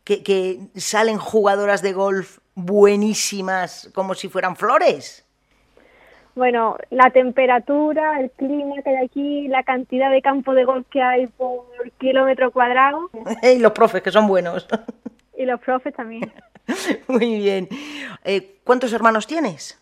que, 0.03 0.25
que 0.25 0.67
salen 0.75 1.19
jugadoras 1.19 1.83
de 1.83 1.93
golf 1.93 2.39
buenísimas 2.57 3.91
como 3.95 4.15
si 4.15 4.29
fueran 4.29 4.57
flores? 4.57 5.25
Bueno, 6.35 6.77
la 6.91 7.11
temperatura, 7.11 8.21
el 8.21 8.31
clima 8.31 8.77
que 8.83 8.91
hay 8.91 9.05
aquí, 9.05 9.49
la 9.49 9.63
cantidad 9.63 10.11
de 10.11 10.23
campo 10.23 10.55
de 10.55 10.65
golf 10.65 10.87
que 10.91 11.03
hay 11.03 11.27
por 11.27 11.65
kilómetro 11.99 12.51
cuadrado. 12.51 13.11
y 13.43 13.59
los 13.59 13.73
profes, 13.73 14.03
que 14.03 14.11
son 14.11 14.27
buenos. 14.27 14.67
y 15.37 15.45
los 15.45 15.61
profes 15.61 15.95
también. 15.95 16.33
Muy 17.09 17.39
bien. 17.39 17.69
Eh, 18.25 18.57
¿Cuántos 18.65 18.93
hermanos 18.93 19.27
tienes? 19.27 19.79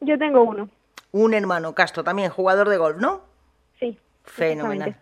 Yo 0.00 0.18
tengo 0.18 0.42
uno. 0.42 0.68
Un 1.12 1.34
hermano, 1.34 1.74
Castro, 1.74 2.02
también 2.02 2.30
jugador 2.30 2.68
de 2.68 2.76
golf, 2.76 2.98
¿no? 2.98 3.20
Sí. 3.78 3.96
Fenomenal. 4.24 4.96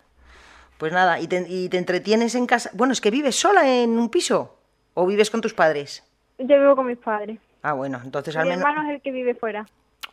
Pues 0.77 0.93
nada, 0.93 1.21
¿y 1.21 1.29
te, 1.29 1.47
¿y 1.49 1.69
te 1.69 1.79
entretienes 1.79 2.35
en 2.35 2.47
casa? 2.47 2.71
Bueno, 2.75 2.93
es 2.93 3.01
que 3.01 3.11
vives 3.11 3.37
sola 3.37 3.67
en 3.67 3.99
un 3.99 4.11
piso 4.11 4.59
o 4.95 5.07
vives 5.07 5.31
con 5.31 5.41
tus 5.41 5.55
padres. 5.55 6.05
Yo 6.39 6.59
vivo 6.59 6.77
con 6.77 6.87
mis 6.87 6.99
padres. 6.99 7.39
Ah, 7.63 7.73
bueno, 7.73 8.01
entonces 8.05 8.37
al 8.37 8.45
menos... 8.45 8.59
Mi 8.59 8.71
hermano 8.71 8.89
es 8.89 8.97
el 8.97 9.01
que 9.01 9.13
vive 9.13 9.35
fuera. 9.35 9.67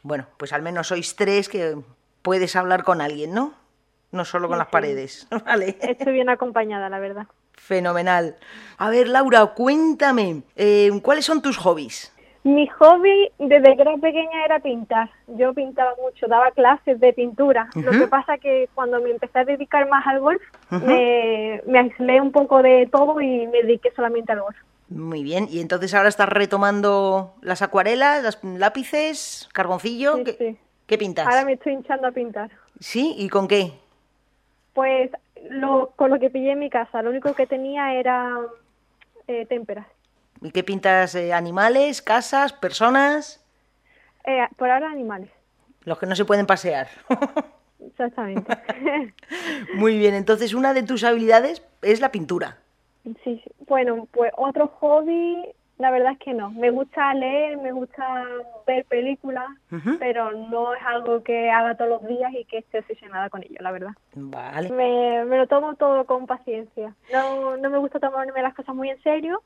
Bueno, 0.03 0.25
pues 0.37 0.53
al 0.53 0.61
menos 0.61 0.87
sois 0.87 1.15
tres 1.15 1.49
que 1.49 1.77
puedes 2.21 2.55
hablar 2.55 2.83
con 2.83 3.01
alguien, 3.01 3.33
¿no? 3.33 3.53
No 4.11 4.25
solo 4.25 4.47
con 4.47 4.57
las 4.57 4.67
paredes, 4.67 5.27
¿vale? 5.45 5.77
Estoy 5.81 6.13
bien 6.13 6.29
acompañada, 6.29 6.89
la 6.89 6.99
verdad. 6.99 7.27
Fenomenal. 7.53 8.37
A 8.77 8.89
ver, 8.89 9.07
Laura, 9.07 9.45
cuéntame, 9.47 10.43
eh, 10.55 10.89
¿cuáles 11.03 11.25
son 11.25 11.41
tus 11.41 11.57
hobbies? 11.57 12.11
Mi 12.43 12.67
hobby 12.67 13.29
desde 13.37 13.75
que 13.75 13.81
era 13.81 13.97
pequeña 13.97 14.45
era 14.45 14.59
pintar. 14.59 15.09
Yo 15.27 15.53
pintaba 15.53 15.93
mucho, 16.01 16.25
daba 16.27 16.51
clases 16.51 16.99
de 16.99 17.11
pintura. 17.11 17.67
Lo 17.75 17.91
que 17.91 18.07
pasa 18.07 18.37
que 18.37 18.69
cuando 18.73 19.01
me 19.01 19.11
empecé 19.11 19.39
a 19.39 19.45
dedicar 19.45 19.87
más 19.89 20.07
al 20.07 20.21
golf, 20.21 20.41
me, 20.69 21.61
me 21.67 21.79
aislé 21.79 22.21
un 22.21 22.31
poco 22.31 22.63
de 22.63 22.87
todo 22.89 23.19
y 23.19 23.45
me 23.47 23.61
dediqué 23.63 23.91
solamente 23.93 24.31
al 24.31 24.41
golf. 24.41 24.57
Muy 24.89 25.21
bien, 25.21 25.47
y 25.49 25.61
entonces 25.61 25.93
ahora 25.93 26.09
estás 26.09 26.29
retomando 26.29 27.35
las 27.41 27.61
acuarelas, 27.61 28.23
los 28.23 28.39
lápices, 28.43 29.47
carboncillo. 29.53 30.23
¿Qué, 30.23 30.97
pintas? 30.97 31.27
Ahora 31.27 31.45
me 31.45 31.53
estoy 31.53 31.73
hinchando 31.73 32.07
a 32.07 32.11
pintar. 32.11 32.49
¿Sí? 32.79 33.13
¿Y 33.17 33.29
con 33.29 33.47
qué? 33.47 33.73
Pues 34.73 35.11
lo, 35.49 35.91
con 35.95 36.09
lo 36.09 36.19
que 36.19 36.31
pillé 36.31 36.53
en 36.53 36.59
mi 36.59 36.71
casa. 36.71 37.03
Lo 37.03 37.11
único 37.11 37.35
que 37.35 37.45
tenía 37.45 37.93
era 37.93 38.35
eh, 39.27 39.45
témperas. 39.45 39.85
¿Y 40.41 40.49
qué 40.49 40.63
pintas? 40.63 41.13
Eh, 41.13 41.33
¿Animales, 41.33 42.01
casas, 42.01 42.51
personas? 42.51 43.45
Eh, 44.25 44.47
por 44.57 44.71
ahora 44.71 44.89
animales. 44.89 45.29
Los 45.83 45.99
que 45.99 46.07
no 46.07 46.15
se 46.15 46.25
pueden 46.25 46.47
pasear. 46.47 46.87
Exactamente. 47.79 48.57
Muy 49.75 49.99
bien, 49.99 50.15
entonces 50.15 50.55
una 50.55 50.73
de 50.73 50.81
tus 50.81 51.03
habilidades 51.03 51.61
es 51.83 52.01
la 52.01 52.11
pintura. 52.11 52.57
Sí, 53.23 53.41
bueno, 53.67 54.07
pues 54.11 54.31
otro 54.35 54.67
hobby, 54.79 55.43
la 55.77 55.91
verdad 55.91 56.13
es 56.13 56.19
que 56.19 56.33
no. 56.33 56.51
Me 56.51 56.69
gusta 56.69 57.13
leer, 57.13 57.57
me 57.57 57.71
gusta 57.71 58.25
ver 58.67 58.85
películas, 58.85 59.47
pero 59.99 60.31
no 60.31 60.73
es 60.73 60.81
algo 60.85 61.23
que 61.23 61.49
haga 61.49 61.75
todos 61.75 62.01
los 62.01 62.07
días 62.07 62.31
y 62.33 62.45
que 62.45 62.59
esté 62.59 62.79
obsesionada 62.79 63.29
con 63.29 63.43
ello, 63.43 63.57
la 63.59 63.71
verdad. 63.71 63.91
Vale. 64.13 64.69
Me, 64.69 65.23
me 65.25 65.37
lo 65.37 65.47
tomo 65.47 65.75
todo 65.75 66.05
con 66.05 66.27
paciencia. 66.27 66.93
No, 67.13 67.57
no 67.57 67.69
me 67.69 67.77
gusta 67.77 67.99
tomarme 67.99 68.41
las 68.41 68.53
cosas 68.53 68.75
muy 68.75 68.89
en 68.89 69.01
serio 69.01 69.41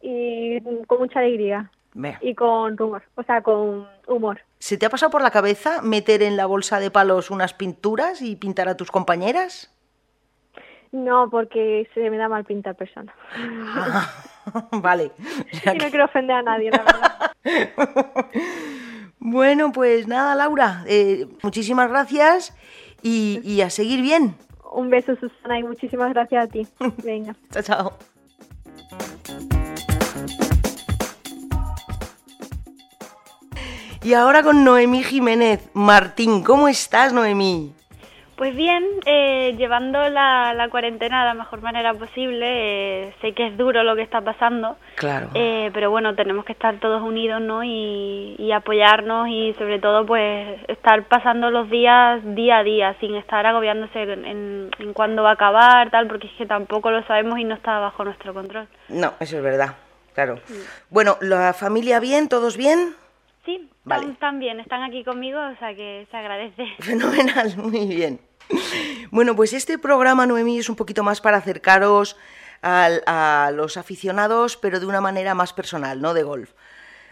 y 0.00 0.60
con 0.86 1.00
mucha 1.00 1.20
alegría. 1.20 1.70
Y 2.20 2.34
con 2.36 2.80
humor, 2.80 3.02
o 3.16 3.22
sea, 3.24 3.42
con 3.42 3.88
humor. 4.06 4.40
¿Se 4.60 4.78
te 4.78 4.86
ha 4.86 4.90
pasado 4.90 5.10
por 5.10 5.22
la 5.22 5.32
cabeza 5.32 5.82
meter 5.82 6.22
en 6.22 6.36
la 6.36 6.46
bolsa 6.46 6.78
de 6.78 6.90
palos 6.90 7.30
unas 7.30 7.52
pinturas 7.52 8.22
y 8.22 8.36
pintar 8.36 8.68
a 8.68 8.76
tus 8.76 8.92
compañeras? 8.92 9.74
No, 10.92 11.30
porque 11.30 11.88
se 11.94 12.10
me 12.10 12.16
da 12.16 12.28
mal 12.28 12.44
pintar 12.44 12.74
personas. 12.74 13.14
Ah, 13.34 14.10
vale. 14.72 15.12
y 15.74 15.78
no 15.78 15.90
quiero 15.90 16.04
ofender 16.04 16.36
a 16.36 16.42
nadie, 16.42 16.70
la 16.70 16.82
verdad. 16.82 17.32
bueno, 19.18 19.72
pues 19.72 20.08
nada, 20.08 20.34
Laura, 20.34 20.84
eh, 20.86 21.26
muchísimas 21.42 21.88
gracias 21.88 22.56
y, 23.02 23.40
y, 23.44 23.60
a 23.62 23.70
seguir 23.70 24.02
bien. 24.02 24.34
Un 24.72 24.90
beso, 24.90 25.16
Susana, 25.16 25.58
y 25.58 25.62
muchísimas 25.62 26.12
gracias 26.12 26.44
a 26.44 26.48
ti. 26.48 26.66
Venga. 27.04 27.34
chao, 27.50 27.62
chao. 27.62 27.92
Y 34.02 34.14
ahora 34.14 34.42
con 34.42 34.64
Noemí 34.64 35.02
Jiménez. 35.02 35.68
Martín, 35.74 36.42
¿cómo 36.42 36.68
estás, 36.68 37.12
Noemí? 37.12 37.74
Pues 38.40 38.56
bien, 38.56 38.82
eh, 39.04 39.54
llevando 39.58 40.08
la, 40.08 40.66
cuarentena 40.70 41.20
de 41.20 41.26
la 41.26 41.34
mejor 41.34 41.60
manera 41.60 41.92
posible. 41.92 42.46
Eh, 43.08 43.14
sé 43.20 43.34
que 43.34 43.48
es 43.48 43.58
duro 43.58 43.82
lo 43.82 43.94
que 43.94 44.00
está 44.00 44.22
pasando. 44.22 44.78
Claro. 44.94 45.28
Eh, 45.34 45.70
pero 45.74 45.90
bueno, 45.90 46.14
tenemos 46.14 46.46
que 46.46 46.52
estar 46.52 46.80
todos 46.80 47.02
unidos, 47.02 47.42
¿no? 47.42 47.62
Y, 47.62 48.50
apoyarnos 48.50 49.28
y 49.28 49.54
sobre 49.58 49.78
todo, 49.78 50.06
pues, 50.06 50.58
estar 50.68 51.06
pasando 51.06 51.50
los 51.50 51.68
días 51.68 52.22
día 52.34 52.60
a 52.60 52.62
día, 52.64 52.96
sin 52.98 53.14
estar 53.14 53.44
agobiándose 53.44 54.04
en, 54.04 54.70
en, 54.78 54.92
cuándo 54.94 55.22
va 55.22 55.32
a 55.32 55.34
acabar, 55.34 55.90
tal, 55.90 56.06
porque 56.06 56.28
es 56.28 56.32
que 56.38 56.46
tampoco 56.46 56.90
lo 56.90 57.02
sabemos 57.06 57.38
y 57.38 57.44
no 57.44 57.54
está 57.54 57.78
bajo 57.78 58.04
nuestro 58.04 58.32
control. 58.32 58.66
No, 58.88 59.12
eso 59.20 59.36
es 59.36 59.42
verdad, 59.42 59.74
claro. 60.14 60.40
Bueno, 60.88 61.18
¿la 61.20 61.52
familia 61.52 62.00
bien? 62.00 62.30
¿Todos 62.30 62.56
bien? 62.56 62.94
Sí, 63.44 63.70
están 64.10 64.38
bien, 64.38 64.60
están 64.60 64.82
aquí 64.82 65.04
conmigo, 65.04 65.38
o 65.38 65.56
sea 65.58 65.74
que 65.74 66.06
se 66.10 66.16
agradece. 66.16 66.64
Fenomenal, 66.80 67.54
muy 67.58 67.86
bien. 67.86 68.29
Bueno, 69.12 69.34
pues 69.34 69.52
este 69.52 69.76
programa, 69.76 70.24
Noemí, 70.24 70.60
es 70.60 70.68
un 70.68 70.76
poquito 70.76 71.02
más 71.02 71.20
para 71.20 71.38
acercaros 71.38 72.16
a 72.62 73.50
los 73.52 73.76
aficionados, 73.76 74.56
pero 74.56 74.78
de 74.78 74.86
una 74.86 75.00
manera 75.00 75.34
más 75.34 75.52
personal, 75.52 76.00
¿no? 76.00 76.14
De 76.14 76.22
golf. 76.22 76.52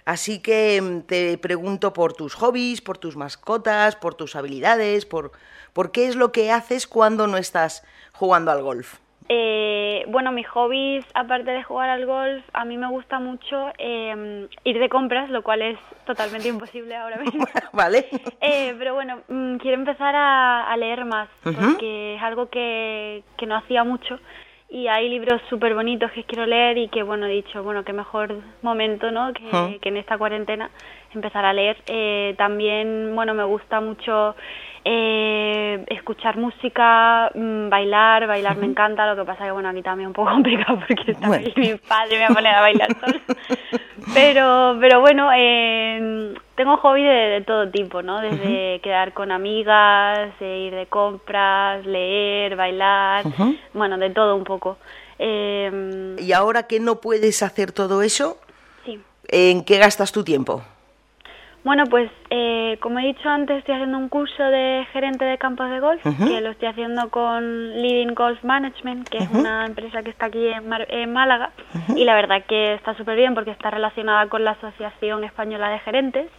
Así 0.08 0.38
que 0.38 0.80
mm, 0.80 1.00
te 1.02 1.36
pregunto 1.36 1.92
por 1.92 2.14
tus 2.14 2.32
hobbies, 2.32 2.80
por 2.80 2.96
tus 2.96 3.14
mascotas, 3.14 3.94
por 3.94 4.14
tus 4.14 4.36
habilidades, 4.36 5.04
por, 5.04 5.32
por 5.74 5.92
qué 5.92 6.08
es 6.08 6.16
lo 6.16 6.32
que 6.32 6.50
haces 6.50 6.86
cuando 6.86 7.26
no 7.26 7.36
estás 7.36 7.82
jugando 8.12 8.50
al 8.50 8.62
golf. 8.62 8.94
Eh, 9.30 10.04
bueno, 10.08 10.32
mis 10.32 10.48
hobbies, 10.48 11.04
aparte 11.14 11.50
de 11.50 11.62
jugar 11.62 11.90
al 11.90 12.06
golf, 12.06 12.42
a 12.54 12.64
mí 12.64 12.78
me 12.78 12.88
gusta 12.88 13.18
mucho 13.18 13.70
eh, 13.76 14.48
ir 14.64 14.78
de 14.78 14.88
compras, 14.88 15.28
lo 15.28 15.42
cual 15.42 15.62
es 15.62 15.78
totalmente 16.06 16.48
imposible 16.54 16.96
ahora 16.96 17.18
mismo. 17.18 17.44
vale. 17.72 18.06
Eh, 18.40 18.74
pero 18.78 18.94
bueno, 18.94 19.20
mm, 19.28 19.56
quiero 19.56 19.76
empezar 19.76 20.14
a, 20.16 20.74
leer 20.78 21.04
más, 21.04 21.28
porque 21.42 22.14
es 22.14 22.22
algo 22.22 22.48
que, 22.48 23.22
que 23.36 23.46
no 23.46 23.56
hacía 23.56 23.84
mucho. 23.84 24.18
Y 24.70 24.86
hay 24.86 25.08
libros 25.08 25.40
súper 25.48 25.74
bonitos 25.74 26.12
que 26.12 26.24
quiero 26.24 26.44
leer 26.44 26.76
y 26.76 26.88
que 26.88 27.02
bueno 27.02 27.24
he 27.24 27.30
dicho 27.30 27.62
bueno 27.62 27.84
qué 27.84 27.94
mejor 27.94 28.36
momento 28.60 29.10
no 29.10 29.32
que, 29.32 29.78
que 29.80 29.88
en 29.88 29.96
esta 29.96 30.18
cuarentena 30.18 30.70
empezar 31.14 31.46
a 31.46 31.54
leer. 31.54 31.78
Eh, 31.86 32.34
también 32.36 33.12
bueno 33.14 33.32
me 33.32 33.44
gusta 33.44 33.80
mucho 33.80 34.36
eh, 34.90 35.84
escuchar 35.88 36.38
música, 36.38 37.30
mm, 37.34 37.68
bailar, 37.68 38.26
bailar 38.26 38.56
me 38.56 38.64
encanta, 38.64 39.06
lo 39.06 39.16
que 39.16 39.26
pasa 39.26 39.44
que 39.44 39.50
bueno, 39.50 39.68
aquí 39.68 39.82
también 39.82 40.06
un 40.06 40.14
poco 40.14 40.30
complicado 40.32 40.78
porque 40.78 41.10
está 41.12 41.28
mi 41.28 41.74
padre 41.74 42.16
me 42.16 42.20
va 42.20 42.26
a 42.26 42.34
poner 42.34 42.54
a 42.54 42.60
bailar 42.62 42.88
solo. 42.98 43.20
pero, 44.14 44.78
pero 44.80 45.00
bueno, 45.00 45.28
eh, 45.36 46.32
tengo 46.54 46.78
hobby 46.78 47.02
de, 47.02 47.44
todo 47.46 47.68
tipo, 47.68 48.00
¿no? 48.00 48.22
Desde 48.22 48.80
quedar 48.80 49.12
con 49.12 49.30
amigas, 49.30 50.30
ir 50.40 50.74
de 50.74 50.86
compras, 50.88 51.84
leer, 51.84 52.56
bailar, 52.56 53.26
bueno, 53.74 53.98
de 53.98 54.08
todo 54.08 54.36
un 54.36 54.44
poco. 54.44 54.78
Eh, 55.18 56.16
¿Y 56.18 56.32
ahora 56.32 56.62
que 56.62 56.80
no 56.80 57.02
puedes 57.02 57.42
hacer 57.42 57.72
todo 57.72 58.00
eso? 58.00 58.38
Sí. 58.86 58.98
¿En 59.28 59.64
qué 59.64 59.76
gastas 59.76 60.12
tu 60.12 60.24
tiempo? 60.24 60.62
Bueno, 61.64 61.84
pues 61.86 62.10
eh, 62.30 62.78
como 62.80 62.98
he 62.98 63.06
dicho 63.06 63.28
antes, 63.28 63.58
estoy 63.58 63.74
haciendo 63.74 63.98
un 63.98 64.08
curso 64.08 64.42
de 64.42 64.86
gerente 64.92 65.24
de 65.24 65.38
campos 65.38 65.68
de 65.70 65.80
golf, 65.80 66.02
que 66.02 66.40
lo 66.40 66.50
estoy 66.50 66.68
haciendo 66.68 67.10
con 67.10 67.82
Leading 67.82 68.14
Golf 68.14 68.42
Management, 68.44 69.08
que 69.08 69.18
es 69.18 69.30
una 69.30 69.66
empresa 69.66 70.02
que 70.02 70.10
está 70.10 70.26
aquí 70.26 70.46
en, 70.46 71.12
Málaga, 71.12 71.50
y 71.94 72.04
la 72.04 72.14
verdad 72.14 72.44
que 72.46 72.74
está 72.74 72.94
súper 72.94 73.16
bien 73.16 73.34
porque 73.34 73.50
está 73.50 73.70
relacionada 73.70 74.28
con 74.28 74.44
la 74.44 74.52
Asociación 74.52 75.24
Española 75.24 75.68
de 75.70 75.78
Gerentes. 75.80 76.30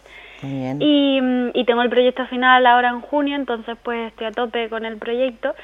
Y, 0.42 1.20
y 1.52 1.64
tengo 1.66 1.82
el 1.82 1.90
proyecto 1.90 2.26
final 2.26 2.66
ahora 2.66 2.88
en 2.88 3.02
junio, 3.02 3.36
entonces 3.36 3.76
pues 3.82 4.08
estoy 4.08 4.28
a 4.28 4.32
tope 4.32 4.70
con 4.70 4.86
el 4.86 4.96
proyecto 4.96 5.54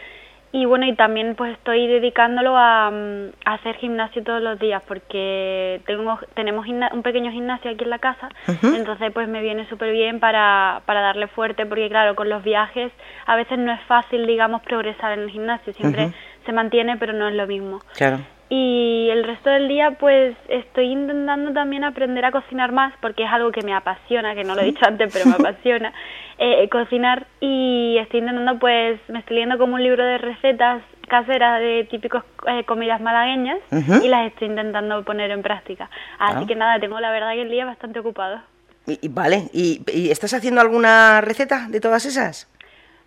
y 0.56 0.64
bueno, 0.64 0.86
y 0.86 0.94
también 0.94 1.34
pues 1.34 1.52
estoy 1.52 1.86
dedicándolo 1.86 2.56
a, 2.56 2.90
mm, 2.90 3.32
hacer 3.44 3.76
gimnasio 3.76 4.22
todos 4.24 4.40
los 4.42 4.58
días 4.58 4.82
porque 4.88 5.82
tengo, 5.84 6.18
tenemos 6.32 6.66
un 6.66 7.02
pequeño 7.02 7.30
gimnasio 7.30 7.70
aquí 7.70 7.84
en 7.84 7.90
la 7.90 7.98
casa, 7.98 8.30
entonces 8.62 9.12
pues 9.12 9.28
me 9.28 9.42
viene 9.42 9.68
súper 9.68 9.92
bien 9.92 10.18
para, 10.18 10.80
para 10.86 11.02
darle 11.02 11.26
fuerte 11.26 11.66
porque 11.66 11.90
claro, 11.90 12.16
con 12.16 12.30
los 12.30 12.42
viajes 12.42 12.90
a 13.26 13.36
veces 13.36 13.58
no 13.58 13.70
es 13.70 13.82
fácil, 13.82 14.26
digamos, 14.26 14.62
progresar 14.62 15.12
en 15.12 15.24
el 15.24 15.30
gimnasio, 15.30 15.74
siempre 15.74 16.12
se 16.46 16.52
mantiene 16.52 16.96
pero 16.96 17.12
no 17.12 17.28
es 17.28 17.34
lo 17.34 17.46
mismo. 17.46 17.80
Claro. 17.94 18.20
Y 18.48 19.08
el 19.10 19.24
resto 19.24 19.50
del 19.50 19.66
día 19.66 19.96
pues 19.98 20.36
estoy 20.48 20.92
intentando 20.92 21.52
también 21.52 21.82
aprender 21.82 22.24
a 22.24 22.30
cocinar 22.30 22.70
más 22.70 22.94
porque 23.00 23.24
es 23.24 23.30
algo 23.30 23.50
que 23.50 23.62
me 23.62 23.74
apasiona, 23.74 24.34
que 24.34 24.44
no 24.44 24.54
lo 24.54 24.60
he 24.60 24.66
dicho 24.66 24.86
antes, 24.86 25.12
pero 25.12 25.26
me 25.26 25.34
apasiona 25.38 25.92
eh, 26.38 26.68
cocinar 26.68 27.26
y 27.40 27.96
estoy 27.98 28.20
intentando 28.20 28.58
pues, 28.58 29.00
me 29.08 29.18
estoy 29.18 29.36
leyendo 29.36 29.58
como 29.58 29.74
un 29.74 29.82
libro 29.82 30.04
de 30.04 30.18
recetas 30.18 30.82
caseras 31.08 31.60
de 31.60 31.86
típicos 31.90 32.24
eh, 32.48 32.64
comidas 32.64 33.00
malagueñas 33.00 33.58
y 34.02 34.08
las 34.08 34.26
estoy 34.26 34.48
intentando 34.48 35.04
poner 35.04 35.30
en 35.30 35.42
práctica. 35.42 35.90
Así 36.18 36.40
ah. 36.42 36.46
que 36.46 36.54
nada, 36.54 36.78
tengo 36.78 37.00
la 37.00 37.10
verdad 37.10 37.32
que 37.32 37.42
el 37.42 37.50
día 37.50 37.64
bastante 37.64 37.98
ocupado. 38.00 38.40
Y, 38.86 39.08
vale, 39.08 39.48
¿Y, 39.52 39.82
¿Y, 39.92 40.10
estás 40.10 40.32
haciendo 40.34 40.60
alguna 40.60 41.20
receta 41.20 41.66
de 41.68 41.80
todas 41.80 42.06
esas? 42.06 42.48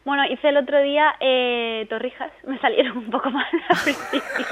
Bueno, 0.03 0.25
hice 0.25 0.49
el 0.49 0.57
otro 0.57 0.81
día 0.81 1.15
eh, 1.19 1.85
torrijas, 1.89 2.31
me 2.47 2.59
salieron 2.59 2.97
un 2.97 3.09
poco 3.09 3.29
mal 3.29 3.45
al 3.69 3.77
principio. 3.83 4.45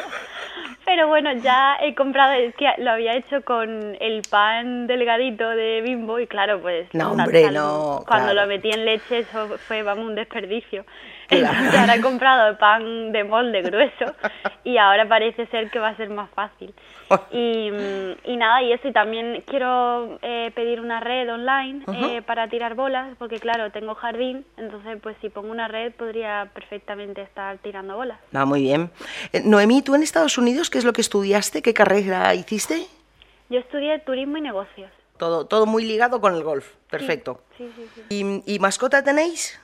Pero 0.88 1.10
bueno, 1.10 1.34
ya 1.34 1.78
he 1.82 1.94
comprado, 1.96 2.32
es 2.32 2.56
que 2.56 2.66
lo 2.78 2.92
había 2.92 3.18
hecho 3.18 3.42
con 3.44 3.98
el 4.00 4.22
pan 4.22 4.88
delgadito 4.88 5.50
de 5.50 5.82
Bimbo 5.82 6.18
y 6.18 6.28
claro, 6.28 6.62
pues... 6.62 6.88
No, 6.94 7.12
hombre, 7.12 7.52
no. 7.52 8.06
Cuando 8.08 8.34
lo 8.34 8.48
metí 8.48 8.70
en 8.72 8.86
leche 8.86 9.20
eso 9.20 9.58
fue, 9.58 9.84
vamos, 9.84 10.06
un 10.06 10.16
desperdicio. 10.16 10.86
Entonces 11.30 11.80
ahora 11.80 11.96
he 11.96 12.02
comprado 12.02 12.58
pan 12.58 13.12
de 13.12 13.24
molde 13.24 13.62
grueso 13.62 14.16
y 14.64 14.78
ahora 14.78 15.08
parece 15.08 15.46
ser 15.48 15.70
que 15.70 15.80
va 15.80 15.90
a 15.90 15.98
ser 15.98 16.10
más 16.10 16.30
fácil. 16.32 16.74
Y, 17.32 17.70
y 18.26 18.38
nada, 18.38 18.62
y 18.64 18.74
eso, 18.74 18.88
y 18.88 18.94
también 18.94 19.44
quiero 19.46 20.20
eh, 20.22 20.52
pedir 20.56 20.80
una 20.82 21.00
red 21.00 21.32
online 21.32 21.84
eh, 21.94 22.22
para 22.22 22.48
tirar 22.50 22.76
bolas, 22.76 23.16
porque 23.18 23.40
claro, 23.40 23.72
tengo 23.72 23.96
jardín, 23.96 24.46
entonces 24.58 24.98
pues 25.02 25.16
si 25.22 25.30
pongo 25.30 25.52
una 25.52 25.68
red 25.68 25.94
podría 25.94 26.50
perfectamente 26.54 27.22
estar 27.22 27.58
tirando 27.60 27.96
bolas. 27.96 28.20
Ah, 28.34 28.46
muy 28.46 28.62
bien. 28.62 28.92
Eh, 29.32 29.42
Noemí, 29.44 29.82
¿tú 29.82 29.96
en 29.96 30.04
Estados 30.04 30.38
Unidos 30.38 30.70
qué 30.70 30.78
es 30.78 30.86
lo 30.86 30.94
que 30.94 31.02
estudiaste? 31.02 31.62
¿Qué 31.62 31.74
carrera 31.74 32.34
hiciste? 32.36 32.88
Yo 33.50 33.60
estudié 33.60 34.00
turismo 34.00 34.38
y 34.38 34.42
negocios. 34.42 34.92
Todo, 35.18 35.46
todo 35.46 35.66
muy 35.66 35.84
ligado 35.86 36.22
con 36.22 36.36
el 36.36 36.44
golf, 36.44 36.74
perfecto. 36.90 37.42
Sí, 37.58 37.72
sí, 37.76 37.88
sí. 37.96 38.44
¿Y, 38.46 38.56
¿Y 38.56 38.60
mascota 38.60 39.04
tenéis? 39.04 39.60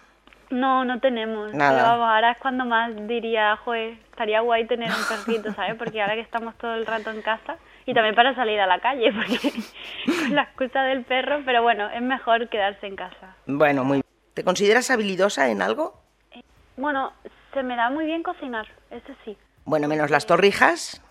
No, 0.53 0.85
no 0.85 0.99
tenemos. 0.99 1.53
Nada. 1.53 1.71
Pero 1.71 1.83
vamos, 1.83 2.09
ahora 2.09 2.31
es 2.31 2.37
cuando 2.37 2.65
más 2.65 2.91
diría, 3.07 3.57
joder, 3.57 3.97
estaría 4.11 4.41
guay 4.41 4.65
tener 4.67 4.89
un 4.89 5.05
perrito, 5.07 5.51
¿sabes? 5.53 5.75
Porque 5.75 6.01
ahora 6.01 6.15
que 6.15 6.21
estamos 6.21 6.55
todo 6.57 6.75
el 6.75 6.85
rato 6.85 7.09
en 7.09 7.21
casa 7.21 7.57
y 7.85 7.93
también 7.93 8.15
para 8.15 8.35
salir 8.35 8.59
a 8.59 8.67
la 8.67 8.79
calle, 8.79 9.11
porque 9.15 9.51
con 10.05 10.35
la 10.35 10.43
excusa 10.43 10.83
del 10.83 11.03
perro, 11.03 11.41
pero 11.45 11.63
bueno, 11.63 11.89
es 11.89 12.01
mejor 12.01 12.49
quedarse 12.49 12.87
en 12.87 12.95
casa. 12.95 13.35
Bueno, 13.45 13.83
muy 13.83 14.03
¿Te 14.33 14.43
consideras 14.43 14.89
habilidosa 14.89 15.49
en 15.49 15.61
algo? 15.61 16.01
Eh, 16.31 16.41
bueno, 16.75 17.13
se 17.53 17.61
me 17.61 17.75
da 17.75 17.89
muy 17.91 18.05
bien 18.05 18.23
cocinar, 18.23 18.67
eso 18.89 19.13
sí. 19.23 19.37
Bueno, 19.65 19.87
menos 19.87 20.09
las 20.09 20.25
torrijas. 20.25 21.01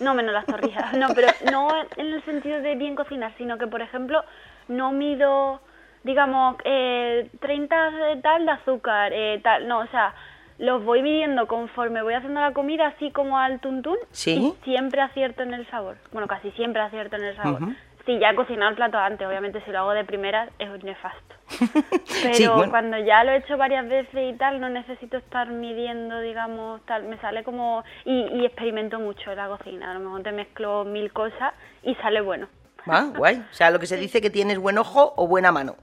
No, 0.00 0.14
menos 0.14 0.34
las 0.34 0.46
torrijas. 0.46 0.92
No, 0.94 1.08
pero 1.14 1.28
no 1.52 1.70
en 1.96 2.06
el 2.06 2.24
sentido 2.24 2.60
de 2.60 2.74
bien 2.74 2.96
cocinar, 2.96 3.32
sino 3.38 3.56
que, 3.56 3.68
por 3.68 3.82
ejemplo, 3.82 4.24
no 4.66 4.90
mido 4.90 5.60
digamos, 6.04 6.56
eh, 6.64 7.30
30 7.40 7.90
de 7.90 8.16
tal 8.16 8.46
de 8.46 8.52
azúcar, 8.52 9.12
eh, 9.12 9.40
tal, 9.42 9.68
no, 9.68 9.80
o 9.80 9.86
sea, 9.88 10.14
los 10.58 10.84
voy 10.84 11.02
midiendo 11.02 11.46
conforme 11.46 12.02
voy 12.02 12.14
haciendo 12.14 12.40
la 12.40 12.52
comida, 12.52 12.88
así 12.88 13.10
como 13.10 13.38
al 13.38 13.60
tuntún, 13.60 13.96
¿Sí? 14.10 14.54
y 14.60 14.64
siempre 14.64 15.00
acierto 15.00 15.42
en 15.42 15.54
el 15.54 15.68
sabor. 15.70 15.96
Bueno, 16.12 16.28
casi 16.28 16.50
siempre 16.52 16.82
acierto 16.82 17.16
en 17.16 17.24
el 17.24 17.36
sabor. 17.36 17.60
Sí, 18.04 18.18
ya 18.18 18.30
he 18.30 18.34
cocinado 18.34 18.70
el 18.70 18.76
plato 18.76 18.98
antes, 18.98 19.26
obviamente 19.26 19.62
si 19.64 19.70
lo 19.70 19.78
hago 19.78 19.92
de 19.92 20.04
primera 20.04 20.48
es 20.58 20.82
nefasto. 20.82 21.34
Pero 22.22 22.68
cuando 22.68 22.98
ya 22.98 23.22
lo 23.22 23.30
he 23.30 23.36
hecho 23.36 23.56
varias 23.56 23.88
veces 23.88 24.34
y 24.34 24.36
tal, 24.36 24.60
no 24.60 24.68
necesito 24.68 25.16
estar 25.16 25.48
midiendo, 25.48 26.18
digamos, 26.18 26.80
tal, 26.84 27.04
me 27.04 27.16
sale 27.18 27.44
como... 27.44 27.84
Y, 28.04 28.12
y 28.12 28.44
experimento 28.44 28.98
mucho 28.98 29.30
en 29.30 29.36
la 29.36 29.46
cocina, 29.46 29.92
a 29.92 29.94
lo 29.94 30.00
mejor 30.00 30.22
te 30.24 30.32
mezclo 30.32 30.84
mil 30.84 31.12
cosas 31.12 31.54
y 31.84 31.94
sale 31.96 32.20
bueno. 32.20 32.48
Ah, 32.86 33.10
guay. 33.16 33.36
O 33.36 33.54
sea, 33.54 33.70
lo 33.70 33.78
que 33.78 33.86
se 33.86 33.96
dice 33.96 34.20
que 34.20 34.30
tienes 34.30 34.58
buen 34.58 34.78
ojo 34.78 35.14
o 35.16 35.28
buena 35.28 35.52
mano. 35.52 35.76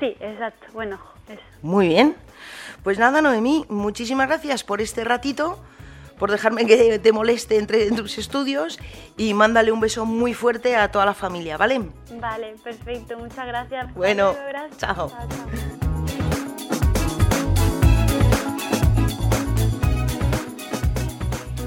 Sí, 0.00 0.16
exacto. 0.20 0.66
Bueno, 0.72 0.98
eso. 1.28 1.40
Muy 1.62 1.88
bien. 1.88 2.16
Pues 2.82 2.98
nada, 2.98 3.22
Noemí, 3.22 3.64
muchísimas 3.68 4.28
gracias 4.28 4.64
por 4.64 4.80
este 4.80 5.04
ratito, 5.04 5.58
por 6.18 6.30
dejarme 6.30 6.66
que 6.66 6.98
te 6.98 7.12
moleste 7.12 7.56
entre 7.56 7.90
tus 7.92 8.18
estudios 8.18 8.78
y 9.16 9.34
mándale 9.34 9.72
un 9.72 9.80
beso 9.80 10.04
muy 10.04 10.34
fuerte 10.34 10.76
a 10.76 10.90
toda 10.90 11.06
la 11.06 11.14
familia, 11.14 11.56
¿vale? 11.56 11.80
Vale, 12.20 12.54
perfecto. 12.62 13.18
Muchas 13.18 13.46
gracias. 13.46 13.94
Bueno, 13.94 14.34
chao. 14.76 15.10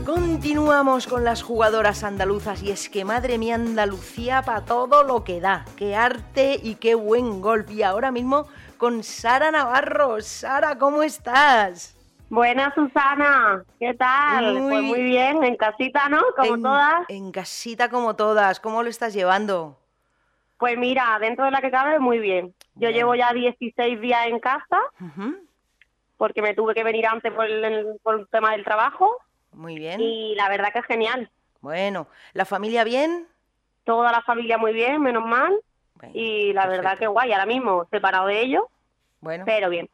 Continuamos 0.08 1.06
con 1.06 1.26
las 1.26 1.44
jugadoras 1.44 2.06
andaluzas 2.06 2.64
y 2.64 2.72
es 2.72 2.88
que 2.88 3.04
madre 3.04 3.38
mía 3.38 3.56
Andalucía 3.56 4.42
para 4.42 4.64
todo 4.64 5.04
lo 5.04 5.26
que 5.26 5.42
da, 5.42 5.66
qué 5.76 5.98
arte 5.98 6.58
y 6.64 6.76
qué 6.76 6.96
buen 6.96 7.42
golf. 7.42 7.70
Y 7.70 7.84
ahora 7.84 8.10
mismo 8.10 8.48
con 8.78 9.04
Sara 9.04 9.52
Navarro. 9.52 10.22
Sara, 10.22 10.78
¿cómo 10.78 11.04
estás? 11.04 11.94
Buena 12.30 12.74
Susana, 12.74 13.66
¿qué 13.82 13.96
tal? 13.96 14.62
Muy, 14.62 14.72
pues 14.72 14.84
muy 14.84 15.04
bien, 15.04 15.44
en 15.44 15.58
casita, 15.58 16.08
¿no? 16.08 16.22
Como 16.38 16.58
todas. 16.58 17.10
En 17.10 17.34
casita 17.34 17.90
como 17.90 18.16
todas, 18.16 18.62
¿cómo 18.62 18.84
lo 18.84 18.90
estás 18.90 19.14
llevando? 19.14 19.78
Pues 20.58 20.78
mira, 20.78 21.18
dentro 21.20 21.44
de 21.44 21.52
la 21.52 21.60
que 21.60 21.70
cabe, 21.70 22.00
muy 22.00 22.20
bien. 22.20 22.56
Yo 22.76 22.92
llevo 22.92 23.14
ya 23.14 23.34
16 23.34 24.00
días 24.00 24.28
en 24.28 24.40
casa, 24.40 24.80
porque 26.16 26.42
me 26.42 26.54
tuve 26.54 26.74
que 26.76 26.86
venir 26.86 27.06
antes 27.08 27.34
por 27.34 27.46
el, 27.46 28.00
por 28.02 28.22
el 28.22 28.28
tema 28.30 28.54
del 28.54 28.64
trabajo. 28.64 29.12
Muy 29.58 29.76
bien. 29.76 30.00
Y 30.00 30.36
la 30.36 30.50
verdad 30.50 30.72
que 30.72 30.80
es 30.80 30.86
genial. 30.86 31.30
Bueno, 31.62 32.08
¿la 32.34 32.46
familia 32.46 32.84
bien? 32.84 33.28
Toda 33.84 34.12
la 34.12 34.22
familia 34.22 34.58
muy 34.60 34.72
bien, 34.72 35.02
menos 35.02 35.26
mal. 35.26 35.60
y 36.14 36.54
la 36.54 36.68
verdad 36.68 36.98
que 36.98 37.08
guay, 37.08 37.32
ahora 37.32 37.48
mismo 37.48 37.88
separado 37.90 38.28
de 38.28 38.40
ellos. 38.42 38.64
Bueno. 39.20 39.46
Pero 39.46 39.70
bien. 39.70 39.90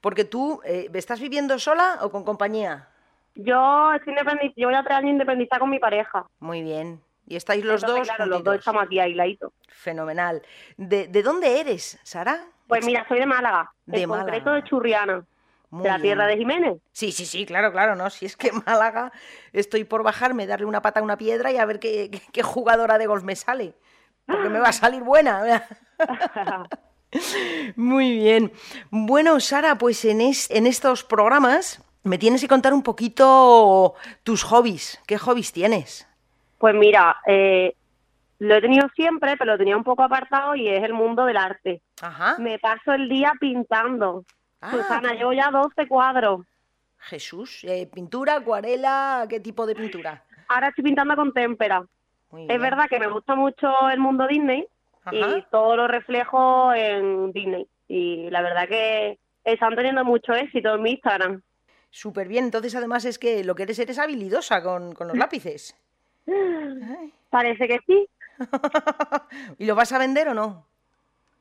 Porque 0.00 0.24
tú, 0.24 0.60
eh, 0.64 0.88
¿estás 0.94 1.20
viviendo 1.20 1.58
sola 1.58 1.98
o 2.02 2.10
con 2.10 2.24
compañía? 2.24 2.88
Yo 3.34 3.92
estoy 3.94 4.14
yo 4.56 4.68
voy 4.68 4.76
a 4.76 4.84
tres 4.84 4.98
años 4.98 5.10
independizada 5.10 5.58
con 5.58 5.70
mi 5.70 5.80
pareja. 5.80 6.26
Muy 6.38 6.62
bien. 6.62 7.00
¿Y 7.26 7.34
estáis 7.34 7.64
los 7.64 7.80
dos? 7.80 8.00
Claro, 8.02 8.26
los 8.26 8.44
dos 8.44 8.56
estamos 8.56 8.84
aquí 8.84 9.00
aisladitos. 9.00 9.52
Fenomenal. 9.68 10.42
¿De, 10.76 11.08
¿De, 11.08 11.22
dónde 11.22 11.60
eres, 11.60 11.98
Sara? 12.04 12.44
Pues 12.68 12.84
mira, 12.86 13.06
soy 13.08 13.18
de 13.18 13.26
Málaga. 13.26 13.72
De 13.86 14.02
en 14.02 14.08
concreto 14.08 14.52
de 14.52 14.62
Churriana 14.64 15.24
de 15.70 15.88
la 15.88 16.00
tierra 16.00 16.26
de 16.26 16.36
Jiménez. 16.36 16.78
Sí, 16.92 17.12
sí, 17.12 17.24
sí, 17.26 17.46
claro, 17.46 17.72
claro, 17.72 17.94
¿no? 17.94 18.10
Si 18.10 18.26
es 18.26 18.36
que 18.36 18.50
Málaga 18.66 19.12
estoy 19.52 19.84
por 19.84 20.02
bajarme, 20.02 20.46
darle 20.46 20.66
una 20.66 20.82
pata 20.82 21.00
a 21.00 21.02
una 21.02 21.16
piedra 21.16 21.52
y 21.52 21.56
a 21.56 21.64
ver 21.64 21.78
qué, 21.78 22.10
qué, 22.32 22.42
jugadora 22.42 22.98
de 22.98 23.06
golf 23.06 23.24
me 23.24 23.36
sale. 23.36 23.74
Porque 24.26 24.48
me 24.48 24.60
va 24.60 24.68
a 24.68 24.72
salir 24.72 25.02
buena. 25.02 25.66
Muy 27.76 28.12
bien. 28.12 28.52
Bueno, 28.90 29.40
Sara, 29.40 29.76
pues 29.76 30.04
en, 30.04 30.20
en 30.20 30.66
estos 30.66 31.02
programas 31.02 31.82
me 32.02 32.18
tienes 32.18 32.40
que 32.40 32.48
contar 32.48 32.72
un 32.72 32.82
poquito 32.82 33.94
tus 34.22 34.42
hobbies. 34.44 35.00
¿Qué 35.06 35.18
hobbies 35.18 35.52
tienes? 35.52 36.08
Pues 36.58 36.74
mira, 36.74 37.16
eh, 37.26 37.74
lo 38.38 38.54
he 38.54 38.60
tenido 38.60 38.88
siempre, 38.94 39.36
pero 39.36 39.52
lo 39.52 39.58
tenía 39.58 39.76
un 39.76 39.84
poco 39.84 40.02
apartado 40.02 40.54
y 40.54 40.68
es 40.68 40.82
el 40.82 40.94
mundo 40.94 41.24
del 41.24 41.36
arte. 41.36 41.82
Ajá. 42.00 42.36
Me 42.38 42.58
paso 42.58 42.92
el 42.92 43.08
día 43.08 43.32
pintando. 43.38 44.24
Ah, 44.60 44.72
Susana, 44.72 45.12
llevo 45.14 45.32
ya 45.32 45.50
12 45.50 45.88
cuadros. 45.88 46.46
Jesús, 46.98 47.64
eh, 47.64 47.88
¿pintura, 47.92 48.36
acuarela? 48.36 49.26
¿Qué 49.28 49.40
tipo 49.40 49.66
de 49.66 49.74
pintura? 49.74 50.22
Ahora 50.48 50.68
estoy 50.68 50.84
pintando 50.84 51.16
con 51.16 51.32
témpera. 51.32 51.84
Es 52.48 52.60
verdad 52.60 52.88
que 52.88 53.00
me 53.00 53.08
gusta 53.08 53.34
mucho 53.34 53.68
el 53.90 53.98
mundo 53.98 54.26
Disney 54.28 54.66
y 55.10 55.42
todo 55.50 55.76
lo 55.76 55.88
reflejo 55.88 56.72
en 56.74 57.32
Disney. 57.32 57.66
Y 57.88 58.30
la 58.30 58.42
verdad 58.42 58.68
que 58.68 59.18
están 59.44 59.74
teniendo 59.74 60.04
mucho 60.04 60.34
éxito 60.34 60.74
en 60.74 60.82
mi 60.82 60.90
Instagram. 60.92 61.42
Súper 61.90 62.28
bien, 62.28 62.44
entonces 62.44 62.76
además 62.76 63.04
es 63.04 63.18
que 63.18 63.42
lo 63.42 63.56
que 63.56 63.64
eres, 63.64 63.78
eres 63.80 63.98
habilidosa 63.98 64.62
con, 64.62 64.92
con 64.94 65.08
los 65.08 65.16
lápices. 65.18 65.76
Parece 67.30 67.66
que 67.66 67.78
sí. 67.86 68.08
¿Y 69.58 69.66
lo 69.66 69.74
vas 69.74 69.92
a 69.92 69.98
vender 69.98 70.28
o 70.28 70.34
no? 70.34 70.66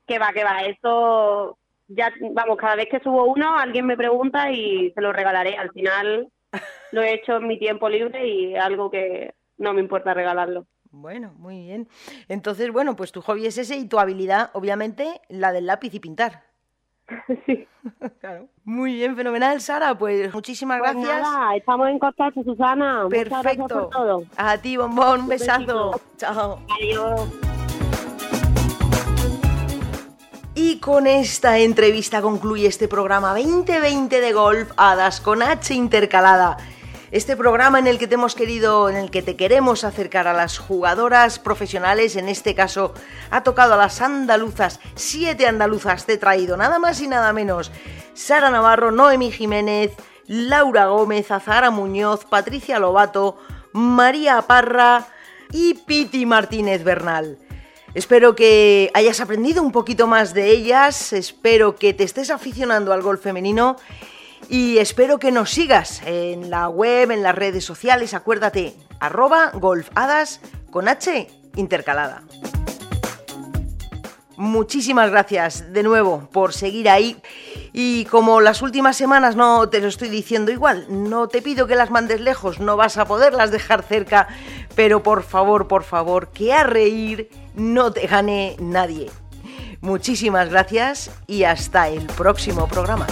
Que 0.08 0.18
va, 0.18 0.32
que 0.34 0.44
va, 0.44 0.62
eso 0.64 1.58
ya, 1.90 2.12
vamos, 2.34 2.58
cada 2.58 2.76
vez 2.76 2.88
que 2.90 3.00
subo 3.00 3.26
uno, 3.26 3.58
alguien 3.58 3.86
me 3.86 3.98
pregunta 3.98 4.52
y 4.52 4.92
se 4.92 5.02
lo 5.02 5.12
regalaré. 5.12 5.58
Al 5.58 5.72
final 5.72 6.30
lo 6.92 7.02
he 7.02 7.14
hecho 7.14 7.38
en 7.38 7.48
mi 7.48 7.60
tiempo 7.60 7.90
libre 7.90 8.28
y 8.28 8.56
algo 8.56 8.90
que 8.90 9.34
no 9.58 9.74
me 9.74 9.82
importa 9.82 10.14
regalarlo. 10.14 10.66
Bueno, 10.92 11.34
muy 11.38 11.66
bien. 11.66 11.88
Entonces, 12.28 12.72
bueno, 12.72 12.96
pues 12.96 13.12
tu 13.12 13.22
hobby 13.22 13.46
es 13.46 13.58
ese 13.58 13.78
y 13.78 13.88
tu 13.88 14.00
habilidad, 14.00 14.50
obviamente, 14.54 15.22
la 15.28 15.52
del 15.52 15.68
lápiz 15.68 15.94
y 15.94 16.00
pintar. 16.00 16.44
Sí. 17.46 17.68
claro. 18.22 18.48
Muy 18.64 18.94
bien, 18.94 19.16
fenomenal, 19.16 19.60
Sara. 19.62 19.98
Pues 19.98 20.34
muchísimas 20.34 20.80
pues 20.80 20.94
gracias. 20.94 21.22
Nada, 21.22 21.56
estamos 21.56 21.90
en 21.90 22.00
contacto, 22.00 22.44
Susana. 22.44 23.08
Perfecto. 23.10 23.90
todo. 23.92 24.24
A 24.38 24.58
ti, 24.58 24.78
bombón, 24.78 25.22
un, 25.22 25.28
besazo. 25.28 26.00
Chao. 26.18 26.60
Adiós. 26.78 27.49
Y 30.70 30.78
con 30.78 31.08
esta 31.08 31.58
entrevista 31.58 32.22
concluye 32.22 32.68
este 32.68 32.88
programa 32.88 33.30
2020 33.30 34.22
de 34.22 34.34
golf 34.34 34.70
Hadas 34.78 35.20
con 35.20 35.42
H 35.42 35.74
intercalada. 35.74 36.58
Este 37.10 37.36
programa 37.36 37.80
en 37.80 37.88
el 37.88 37.98
que 37.98 38.06
te 38.06 38.14
hemos 38.14 38.36
querido, 38.36 38.88
en 38.88 38.96
el 38.96 39.10
que 39.10 39.24
te 39.24 39.36
queremos 39.36 39.84
acercar 39.84 40.28
a 40.28 40.34
las 40.34 40.60
jugadoras 40.60 41.40
profesionales, 41.40 42.16
en 42.18 42.30
este 42.30 42.54
caso 42.54 42.94
ha 43.32 43.42
tocado 43.42 43.74
a 43.74 43.78
las 43.78 44.00
andaluzas, 44.00 44.80
siete 44.94 45.48
andaluzas 45.48 46.06
te 46.06 46.14
he 46.14 46.18
traído, 46.20 46.56
nada 46.56 46.78
más 46.78 47.02
y 47.02 47.08
nada 47.08 47.34
menos. 47.34 47.72
Sara 48.14 48.52
Navarro, 48.52 48.92
Noemi 48.92 49.32
Jiménez, 49.32 49.94
Laura 50.28 50.86
Gómez, 50.86 51.32
Azahara 51.32 51.72
Muñoz, 51.72 52.26
Patricia 52.26 52.78
Lobato, 52.78 53.40
María 53.74 54.44
Parra 54.44 55.08
y 55.52 55.74
Piti 55.74 56.28
Martínez 56.28 56.84
Bernal. 56.84 57.40
Espero 57.94 58.36
que 58.36 58.92
hayas 58.94 59.20
aprendido 59.20 59.64
un 59.64 59.72
poquito 59.72 60.06
más 60.06 60.34
de 60.34 60.52
ellas, 60.52 61.12
espero 61.12 61.76
que 61.76 61.94
te 61.94 62.04
estés 62.04 62.30
aficionando 62.30 62.94
al 62.94 63.02
golf 63.02 63.22
femenino 63.22 63.78
y 64.48 64.78
espero 64.78 65.18
que 65.18 65.32
nos 65.32 65.50
sigas 65.50 66.02
en 66.06 66.52
la 66.52 66.70
web, 66.70 67.10
en 67.12 67.24
las 67.24 67.36
redes 67.36 67.66
sociales, 67.66 68.14
acuérdate, 68.14 68.76
arroba 69.00 69.52
golfadas 69.54 70.40
con 70.70 70.88
H 70.88 71.28
intercalada. 71.56 72.24
Muchísimas 74.40 75.10
gracias 75.12 75.74
de 75.74 75.84
nuevo 75.84 76.30
por 76.32 76.54
seguir 76.54 76.88
ahí. 76.88 77.22
Y 77.74 78.06
como 78.06 78.40
las 78.40 78.62
últimas 78.62 78.96
semanas 78.96 79.36
no 79.36 79.68
te 79.68 79.82
lo 79.82 79.90
estoy 79.90 80.08
diciendo 80.08 80.50
igual, 80.50 80.86
no 80.90 81.28
te 81.28 81.42
pido 81.42 81.68
que 81.68 81.76
las 81.76 81.92
mandes 81.92 82.22
lejos, 82.22 82.60
no 82.62 82.78
vas 82.78 82.98
a 82.98 83.04
poderlas 83.04 83.52
dejar 83.52 83.84
cerca, 83.84 84.30
pero 84.76 85.04
por 85.04 85.24
favor, 85.24 85.68
por 85.68 85.84
favor, 85.84 86.30
que 86.30 86.54
a 86.54 86.64
reír 86.64 87.30
no 87.60 87.92
te 87.92 88.08
gane 88.08 88.56
nadie. 88.60 89.10
Muchísimas 89.82 90.50
gracias 90.50 91.12
y 91.28 91.44
hasta 91.44 91.88
el 91.88 92.06
próximo 92.06 92.68
programa. 92.68 93.08